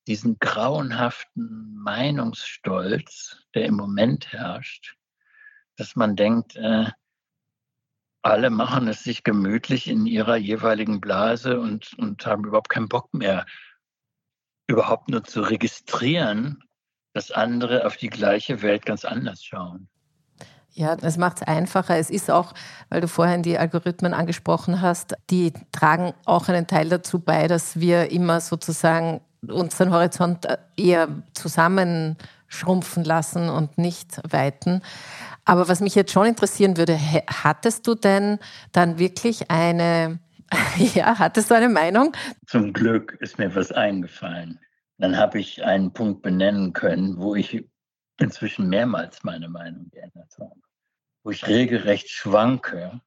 diesen 0.09 0.39
grauenhaften 0.39 1.75
Meinungsstolz, 1.75 3.43
der 3.53 3.65
im 3.65 3.75
Moment 3.75 4.33
herrscht, 4.33 4.95
dass 5.77 5.95
man 5.95 6.15
denkt, 6.15 6.55
äh, 6.55 6.87
alle 8.23 8.49
machen 8.49 8.87
es 8.87 9.03
sich 9.03 9.23
gemütlich 9.23 9.87
in 9.87 10.07
ihrer 10.07 10.35
jeweiligen 10.35 10.99
Blase 10.99 11.59
und, 11.59 11.93
und 11.99 12.25
haben 12.25 12.43
überhaupt 12.43 12.69
keinen 12.69 12.89
Bock 12.89 13.13
mehr, 13.13 13.45
überhaupt 14.65 15.09
nur 15.09 15.23
zu 15.23 15.41
registrieren, 15.41 16.63
dass 17.13 17.29
andere 17.29 17.85
auf 17.85 17.95
die 17.95 18.09
gleiche 18.09 18.63
Welt 18.63 18.87
ganz 18.87 19.05
anders 19.05 19.43
schauen. 19.43 19.89
Ja, 20.71 20.95
es 20.95 21.17
macht 21.17 21.37
es 21.37 21.43
einfacher. 21.43 21.97
Es 21.97 22.09
ist 22.09 22.31
auch, 22.31 22.53
weil 22.89 23.01
du 23.01 23.07
vorhin 23.07 23.43
die 23.43 23.59
Algorithmen 23.59 24.15
angesprochen 24.15 24.81
hast, 24.81 25.15
die 25.29 25.53
tragen 25.71 26.13
auch 26.25 26.47
einen 26.47 26.65
Teil 26.65 26.89
dazu 26.89 27.19
bei, 27.19 27.47
dass 27.47 27.79
wir 27.79 28.11
immer 28.11 28.41
sozusagen 28.41 29.21
unseren 29.47 29.91
Horizont 29.91 30.47
eher 30.75 31.07
zusammenschrumpfen 31.33 33.03
lassen 33.03 33.49
und 33.49 33.77
nicht 33.77 34.19
weiten. 34.31 34.81
Aber 35.45 35.67
was 35.67 35.79
mich 35.79 35.95
jetzt 35.95 36.11
schon 36.11 36.27
interessieren 36.27 36.77
würde, 36.77 36.97
hattest 37.27 37.87
du 37.87 37.95
denn 37.95 38.39
dann 38.71 38.99
wirklich 38.99 39.49
eine, 39.49 40.19
ja, 40.77 41.17
hattest 41.17 41.49
du 41.49 41.55
eine 41.55 41.69
Meinung? 41.69 42.13
Zum 42.45 42.73
Glück 42.73 43.17
ist 43.19 43.37
mir 43.39 43.53
was 43.55 43.71
eingefallen. 43.71 44.59
Dann 44.97 45.17
habe 45.17 45.39
ich 45.39 45.63
einen 45.63 45.93
Punkt 45.93 46.21
benennen 46.21 46.73
können, 46.73 47.17
wo 47.17 47.35
ich 47.35 47.65
inzwischen 48.19 48.67
mehrmals 48.67 49.23
meine 49.23 49.47
Meinung 49.47 49.89
geändert 49.91 50.35
habe, 50.39 50.59
wo 51.23 51.31
ich 51.31 51.47
regelrecht 51.47 52.09
schwanke 52.09 52.99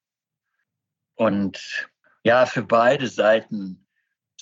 und 1.14 1.90
ja, 2.24 2.46
für 2.46 2.62
beide 2.62 3.08
Seiten 3.08 3.81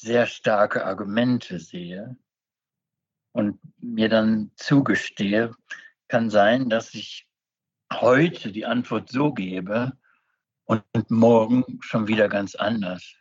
sehr 0.00 0.26
starke 0.26 0.84
Argumente 0.84 1.58
sehe 1.58 2.16
und 3.32 3.58
mir 3.78 4.08
dann 4.08 4.50
zugestehe, 4.56 5.52
kann 6.08 6.30
sein, 6.30 6.68
dass 6.68 6.94
ich 6.94 7.28
heute 7.92 8.52
die 8.52 8.66
Antwort 8.66 9.10
so 9.10 9.32
gebe 9.32 9.92
und 10.64 10.84
morgen 11.10 11.78
schon 11.80 12.08
wieder 12.08 12.28
ganz 12.28 12.54
anders. 12.54 13.14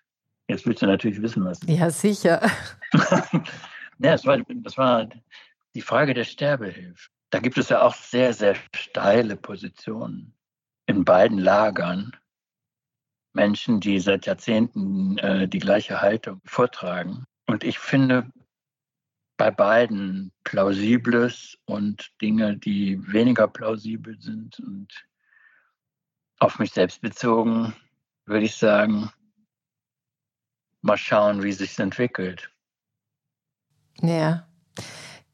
Jetzt 0.48 0.66
willst 0.66 0.82
du 0.82 0.88
natürlich 0.88 1.22
wissen, 1.22 1.46
was. 1.46 1.60
Ja, 1.68 1.90
sicher. 1.90 2.42
ja, 2.94 3.42
das 4.00 4.26
war, 4.26 4.38
das 4.38 4.78
war 4.78 5.08
die 5.76 5.82
Frage 5.82 6.14
der 6.14 6.24
Sterbehilfe. 6.24 7.10
Da 7.30 7.40
gibt 7.40 7.58
es 7.58 7.70
ja 7.70 7.82
auch 7.82 7.94
sehr, 7.94 8.34
sehr 8.34 8.56
steile 8.74 9.36
Positionen 9.36 10.34
in 10.88 11.06
beiden 11.06 11.38
Lagern. 11.38 12.16
Menschen, 13.34 13.80
die 13.80 14.00
seit 14.00 14.26
Jahrzehnten 14.26 15.18
äh, 15.20 15.48
die 15.48 15.60
gleiche 15.60 16.02
Haltung 16.02 16.42
vortragen. 16.46 17.26
Und 17.48 17.64
ich 17.64 17.80
finde, 17.80 18.32
bei 19.38 19.52
beiden 19.52 20.32
Plausibles 20.44 21.58
und 21.66 22.12
Dinge, 22.22 22.58
die 22.58 23.00
weniger 23.12 23.48
plausibel 23.48 24.20
sind. 24.20 24.60
Und 24.60 25.08
auf 26.40 26.60
mich 26.60 26.72
selbst 26.72 27.02
bezogen 27.02 27.74
würde 28.26 28.46
ich 28.46 28.56
sagen, 28.58 29.10
mal 30.82 30.98
schauen, 30.98 31.42
wie 31.42 31.52
sich 31.52 31.80
entwickelt. 31.80 32.52
Ja. 34.02 34.48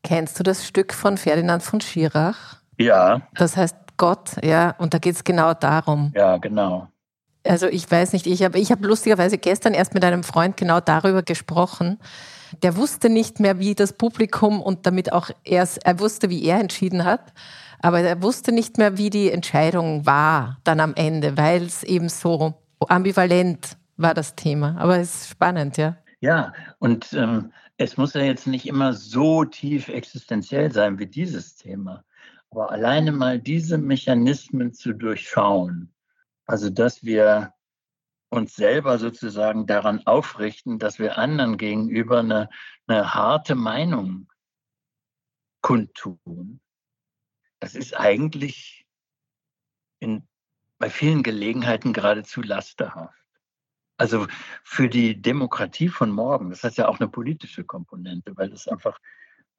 Kennst 0.04 0.39
du 0.39 0.43
das 0.43 0.68
Stück 0.68 0.93
von 0.93 1.18
Ferdinand 1.18 1.64
von 1.64 1.82
Schirach? 1.82 2.62
Ja. 2.78 3.28
Das 3.34 3.58
heißt 3.58 3.76
Gott, 3.98 4.43
ja, 4.43 4.72
und 4.78 4.93
da 4.93 5.00
geht 5.00 5.16
es 5.16 5.24
genau 5.24 5.54
darum. 5.54 6.12
Ja, 6.16 6.38
genau. 6.38 6.89
Also 7.46 7.68
ich 7.68 7.89
weiß 7.89 8.14
nicht, 8.14 8.28
ich 8.28 8.43
habe 8.43 8.60
ich 8.60 8.72
hab 8.72 8.84
lustigerweise 8.84 9.38
gestern 9.38 9.74
erst 9.74 9.93
mit 9.93 10.04
einem 10.04 10.24
Freund 10.24 10.58
genau 10.58 10.80
darüber 10.80 11.24
gesprochen, 11.24 12.00
der 12.64 12.76
wusste 12.76 13.10
nicht 13.10 13.39
mehr, 13.39 13.60
wie 13.60 13.76
das 13.76 13.93
Publikum 13.93 14.62
und 14.62 14.86
damit 14.86 15.12
auch 15.12 15.30
er, 15.43 15.68
er 15.84 16.00
wusste, 16.00 16.30
wie 16.30 16.43
er 16.43 16.60
entschieden 16.60 17.04
hat, 17.06 17.34
aber 17.80 18.02
er 18.02 18.22
wusste 18.22 18.52
nicht 18.52 18.78
mehr, 18.78 18.98
wie 18.98 19.10
die 19.10 19.32
Entscheidung 19.32 20.06
war 20.06 20.60
dann 20.64 20.80
am 20.80 20.93
Ende, 20.96 21.38
weil 21.38 21.64
es 21.64 21.84
eben 21.84 22.10
so 22.10 22.54
ambivalent 22.80 23.78
war 23.98 24.14
das 24.14 24.36
Thema. 24.36 24.76
Aber 24.80 24.98
es 24.98 25.16
ist 25.16 25.30
spannend, 25.30 25.78
ja. 25.78 25.98
Ja, 26.22 26.54
und 26.80 27.14
ähm, 27.14 27.52
es 27.78 27.98
muss 27.98 28.14
ja 28.14 28.22
jetzt 28.22 28.48
nicht 28.48 28.68
immer 28.68 28.93
so 28.93 29.43
tief 29.46 29.89
existenziell 29.89 30.72
sein 30.72 30.98
wie 30.98 31.06
dieses 31.06 31.56
Thema. 31.56 32.04
Aber 32.52 32.72
alleine 32.72 33.12
mal 33.12 33.39
diese 33.39 33.78
Mechanismen 33.78 34.74
zu 34.74 34.93
durchschauen, 34.93 35.89
also 36.46 36.70
dass 36.70 37.04
wir 37.04 37.54
uns 38.30 38.56
selber 38.56 38.98
sozusagen 39.00 39.66
daran 39.66 40.06
aufrichten, 40.06 40.80
dass 40.80 41.00
wir 41.00 41.18
anderen 41.18 41.58
gegenüber 41.58 42.20
eine, 42.20 42.50
eine 42.88 43.14
harte 43.14 43.56
Meinung 43.56 44.32
kundtun. 45.62 46.62
Das 47.60 47.76
ist 47.76 47.96
eigentlich 47.96 48.86
in, 50.00 50.28
bei 50.78 50.89
vielen 50.89 51.24
Gelegenheiten 51.24 51.93
geradezu 51.93 52.41
lasterhaft. 52.41 53.16
Also 53.98 54.28
für 54.64 54.89
die 54.89 55.22
Demokratie 55.22 55.88
von 55.88 56.12
morgen, 56.12 56.50
das 56.50 56.64
hat 56.64 56.76
ja 56.76 56.88
auch 56.88 57.00
eine 57.00 57.08
politische 57.08 57.64
Komponente, 57.64 58.36
weil 58.36 58.50
das 58.50 58.68
einfach 58.68 59.00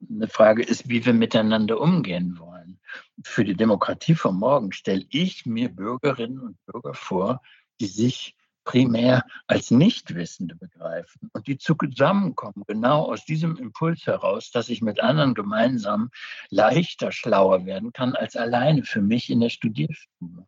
eine 0.09 0.28
Frage 0.28 0.62
ist, 0.62 0.88
wie 0.88 1.05
wir 1.05 1.12
miteinander 1.12 1.80
umgehen 1.80 2.38
wollen. 2.38 2.78
Für 3.22 3.44
die 3.44 3.57
Demokratie 3.57 4.14
von 4.14 4.36
morgen 4.36 4.72
stelle 4.72 5.05
ich 5.11 5.47
mir 5.47 5.68
Bürgerinnen 5.68 6.40
und 6.40 6.66
Bürger 6.66 6.94
vor, 6.94 7.40
die 7.80 7.86
sich 7.86 8.36
primär 8.64 9.24
als 9.47 9.70
Nichtwissende 9.70 10.57
begreifen 10.57 11.30
und 11.32 11.47
die 11.47 11.57
zusammenkommen, 11.57 12.64
genau 12.66 13.11
aus 13.11 13.24
diesem 13.24 13.57
Impuls 13.57 14.07
heraus, 14.07 14.51
dass 14.51 14.68
ich 14.68 14.82
mit 14.82 15.01
anderen 15.01 15.34
gemeinsam 15.34 16.11
leichter 16.51 17.12
schlauer 17.12 17.64
werden 17.64 17.92
kann 17.92 18.14
als 18.14 18.36
alleine 18.36 18.82
für 18.82 19.01
mich 19.01 19.30
in 19.30 19.40
der 19.40 19.51
Studierstube. 19.51 20.47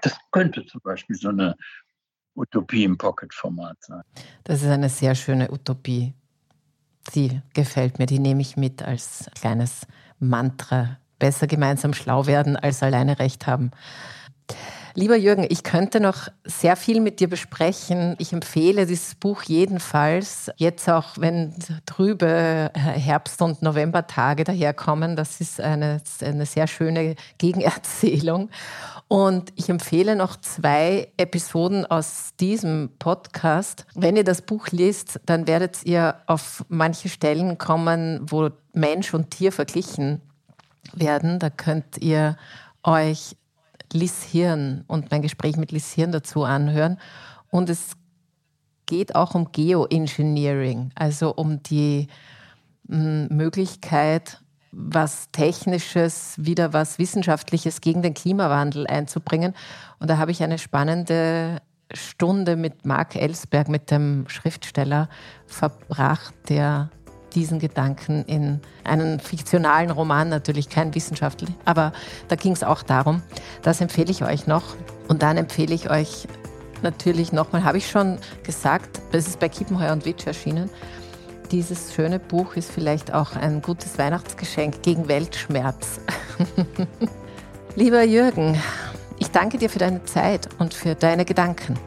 Das 0.00 0.16
könnte 0.30 0.64
zum 0.64 0.80
Beispiel 0.82 1.16
so 1.16 1.30
eine 1.30 1.56
Utopie 2.34 2.84
im 2.84 2.96
Pocket-Format 2.96 3.78
sein. 3.80 4.02
Das 4.44 4.62
ist 4.62 4.68
eine 4.68 4.88
sehr 4.88 5.14
schöne 5.14 5.50
Utopie. 5.50 6.14
Sie 7.10 7.40
gefällt 7.54 7.98
mir, 7.98 8.06
die 8.06 8.18
nehme 8.18 8.42
ich 8.42 8.56
mit 8.56 8.82
als 8.82 9.30
kleines 9.38 9.86
Mantra. 10.18 10.98
Besser 11.18 11.46
gemeinsam 11.46 11.94
schlau 11.94 12.26
werden 12.26 12.56
als 12.56 12.82
alleine 12.82 13.18
recht 13.18 13.46
haben. 13.46 13.70
Lieber 14.98 15.16
Jürgen, 15.16 15.46
ich 15.50 15.62
könnte 15.62 16.00
noch 16.00 16.28
sehr 16.44 16.74
viel 16.74 17.02
mit 17.02 17.20
dir 17.20 17.28
besprechen. 17.28 18.16
Ich 18.18 18.32
empfehle 18.32 18.86
dieses 18.86 19.14
Buch 19.14 19.42
jedenfalls, 19.42 20.50
jetzt 20.56 20.88
auch 20.88 21.18
wenn 21.18 21.52
trübe 21.84 22.70
Herbst- 22.72 23.42
und 23.42 23.60
Novembertage 23.60 24.44
daherkommen. 24.44 25.14
Das 25.14 25.42
ist 25.42 25.60
eine, 25.60 26.00
eine 26.22 26.46
sehr 26.46 26.66
schöne 26.66 27.14
Gegenerzählung. 27.36 28.48
Und 29.06 29.52
ich 29.54 29.68
empfehle 29.68 30.16
noch 30.16 30.36
zwei 30.36 31.08
Episoden 31.18 31.84
aus 31.84 32.30
diesem 32.40 32.88
Podcast. 32.98 33.84
Wenn 33.94 34.16
ihr 34.16 34.24
das 34.24 34.40
Buch 34.40 34.68
liest, 34.68 35.20
dann 35.26 35.46
werdet 35.46 35.84
ihr 35.84 36.22
auf 36.24 36.64
manche 36.70 37.10
Stellen 37.10 37.58
kommen, 37.58 38.22
wo 38.30 38.48
Mensch 38.72 39.12
und 39.12 39.30
Tier 39.30 39.52
verglichen 39.52 40.22
werden. 40.94 41.38
Da 41.38 41.50
könnt 41.50 41.98
ihr 41.98 42.38
euch 42.82 43.36
Liz 43.92 44.22
Hirn 44.22 44.84
und 44.86 45.10
mein 45.10 45.22
Gespräch 45.22 45.56
mit 45.56 45.72
Liz 45.72 45.92
Hirn 45.92 46.12
dazu 46.12 46.44
anhören. 46.44 46.98
Und 47.50 47.70
es 47.70 47.92
geht 48.86 49.14
auch 49.14 49.34
um 49.34 49.52
Geoengineering, 49.52 50.90
also 50.94 51.34
um 51.34 51.62
die 51.62 52.08
hm, 52.88 53.28
Möglichkeit, 53.28 54.40
was 54.72 55.30
Technisches, 55.32 56.34
wieder 56.36 56.72
was 56.72 56.98
Wissenschaftliches 56.98 57.80
gegen 57.80 58.02
den 58.02 58.14
Klimawandel 58.14 58.86
einzubringen. 58.86 59.54
Und 59.98 60.10
da 60.10 60.18
habe 60.18 60.30
ich 60.30 60.42
eine 60.42 60.58
spannende 60.58 61.62
Stunde 61.92 62.56
mit 62.56 62.84
Mark 62.84 63.16
Ellsberg, 63.16 63.68
mit 63.68 63.90
dem 63.90 64.28
Schriftsteller, 64.28 65.08
verbracht, 65.46 66.34
der 66.48 66.90
diesen 67.36 67.58
Gedanken 67.60 68.24
in 68.24 68.60
einen 68.82 69.20
fiktionalen 69.20 69.90
Roman, 69.90 70.28
natürlich 70.28 70.68
kein 70.68 70.94
wissenschaftlich, 70.94 71.50
aber 71.64 71.92
da 72.28 72.34
ging 72.34 72.52
es 72.52 72.64
auch 72.64 72.82
darum. 72.82 73.22
Das 73.62 73.80
empfehle 73.80 74.10
ich 74.10 74.24
euch 74.24 74.46
noch. 74.46 74.74
Und 75.06 75.22
dann 75.22 75.36
empfehle 75.36 75.74
ich 75.74 75.90
euch 75.90 76.26
natürlich 76.82 77.32
nochmal, 77.32 77.62
habe 77.62 77.78
ich 77.78 77.88
schon 77.88 78.18
gesagt, 78.42 79.00
es 79.12 79.28
ist 79.28 79.38
bei 79.38 79.48
Kiepenheuer 79.48 79.92
und 79.92 80.04
Witsch 80.04 80.26
erschienen. 80.26 80.70
Dieses 81.52 81.94
schöne 81.94 82.18
Buch 82.18 82.56
ist 82.56 82.72
vielleicht 82.72 83.14
auch 83.14 83.36
ein 83.36 83.62
gutes 83.62 83.98
Weihnachtsgeschenk 83.98 84.82
gegen 84.82 85.06
Weltschmerz. 85.06 86.00
Lieber 87.76 88.02
Jürgen, 88.02 88.60
ich 89.18 89.30
danke 89.30 89.58
dir 89.58 89.70
für 89.70 89.78
deine 89.78 90.04
Zeit 90.04 90.48
und 90.58 90.74
für 90.74 90.94
deine 90.94 91.24
Gedanken. 91.24 91.78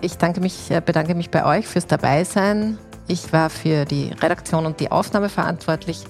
Ich 0.00 0.16
danke 0.16 0.40
mich, 0.40 0.70
äh, 0.70 0.80
bedanke 0.80 1.14
mich 1.14 1.30
bei 1.30 1.44
euch 1.44 1.66
fürs 1.66 1.86
Dabeisein 1.86 2.78
Ich 3.08 3.32
war 3.32 3.48
für 3.48 3.86
die 3.86 4.12
Redaktion 4.20 4.66
und 4.66 4.80
die 4.80 4.90
Aufnahme 4.92 5.30
verantwortlich. 5.30 6.04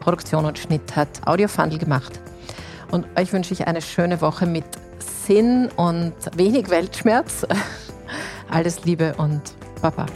Produktion 0.00 0.46
und 0.46 0.58
Schnitt 0.58 0.96
hat 0.96 1.08
Audiofundel 1.26 1.78
gemacht. 1.78 2.18
Und 2.90 3.06
euch 3.18 3.32
wünsche 3.34 3.52
ich 3.52 3.66
eine 3.66 3.82
schöne 3.82 4.22
Woche 4.22 4.46
mit 4.46 4.64
Sinn 5.26 5.68
und 5.76 6.14
wenig 6.36 6.70
Weltschmerz. 6.70 7.46
Alles 8.50 8.84
Liebe 8.84 9.14
und 9.18 9.42
Baba. 9.82 10.06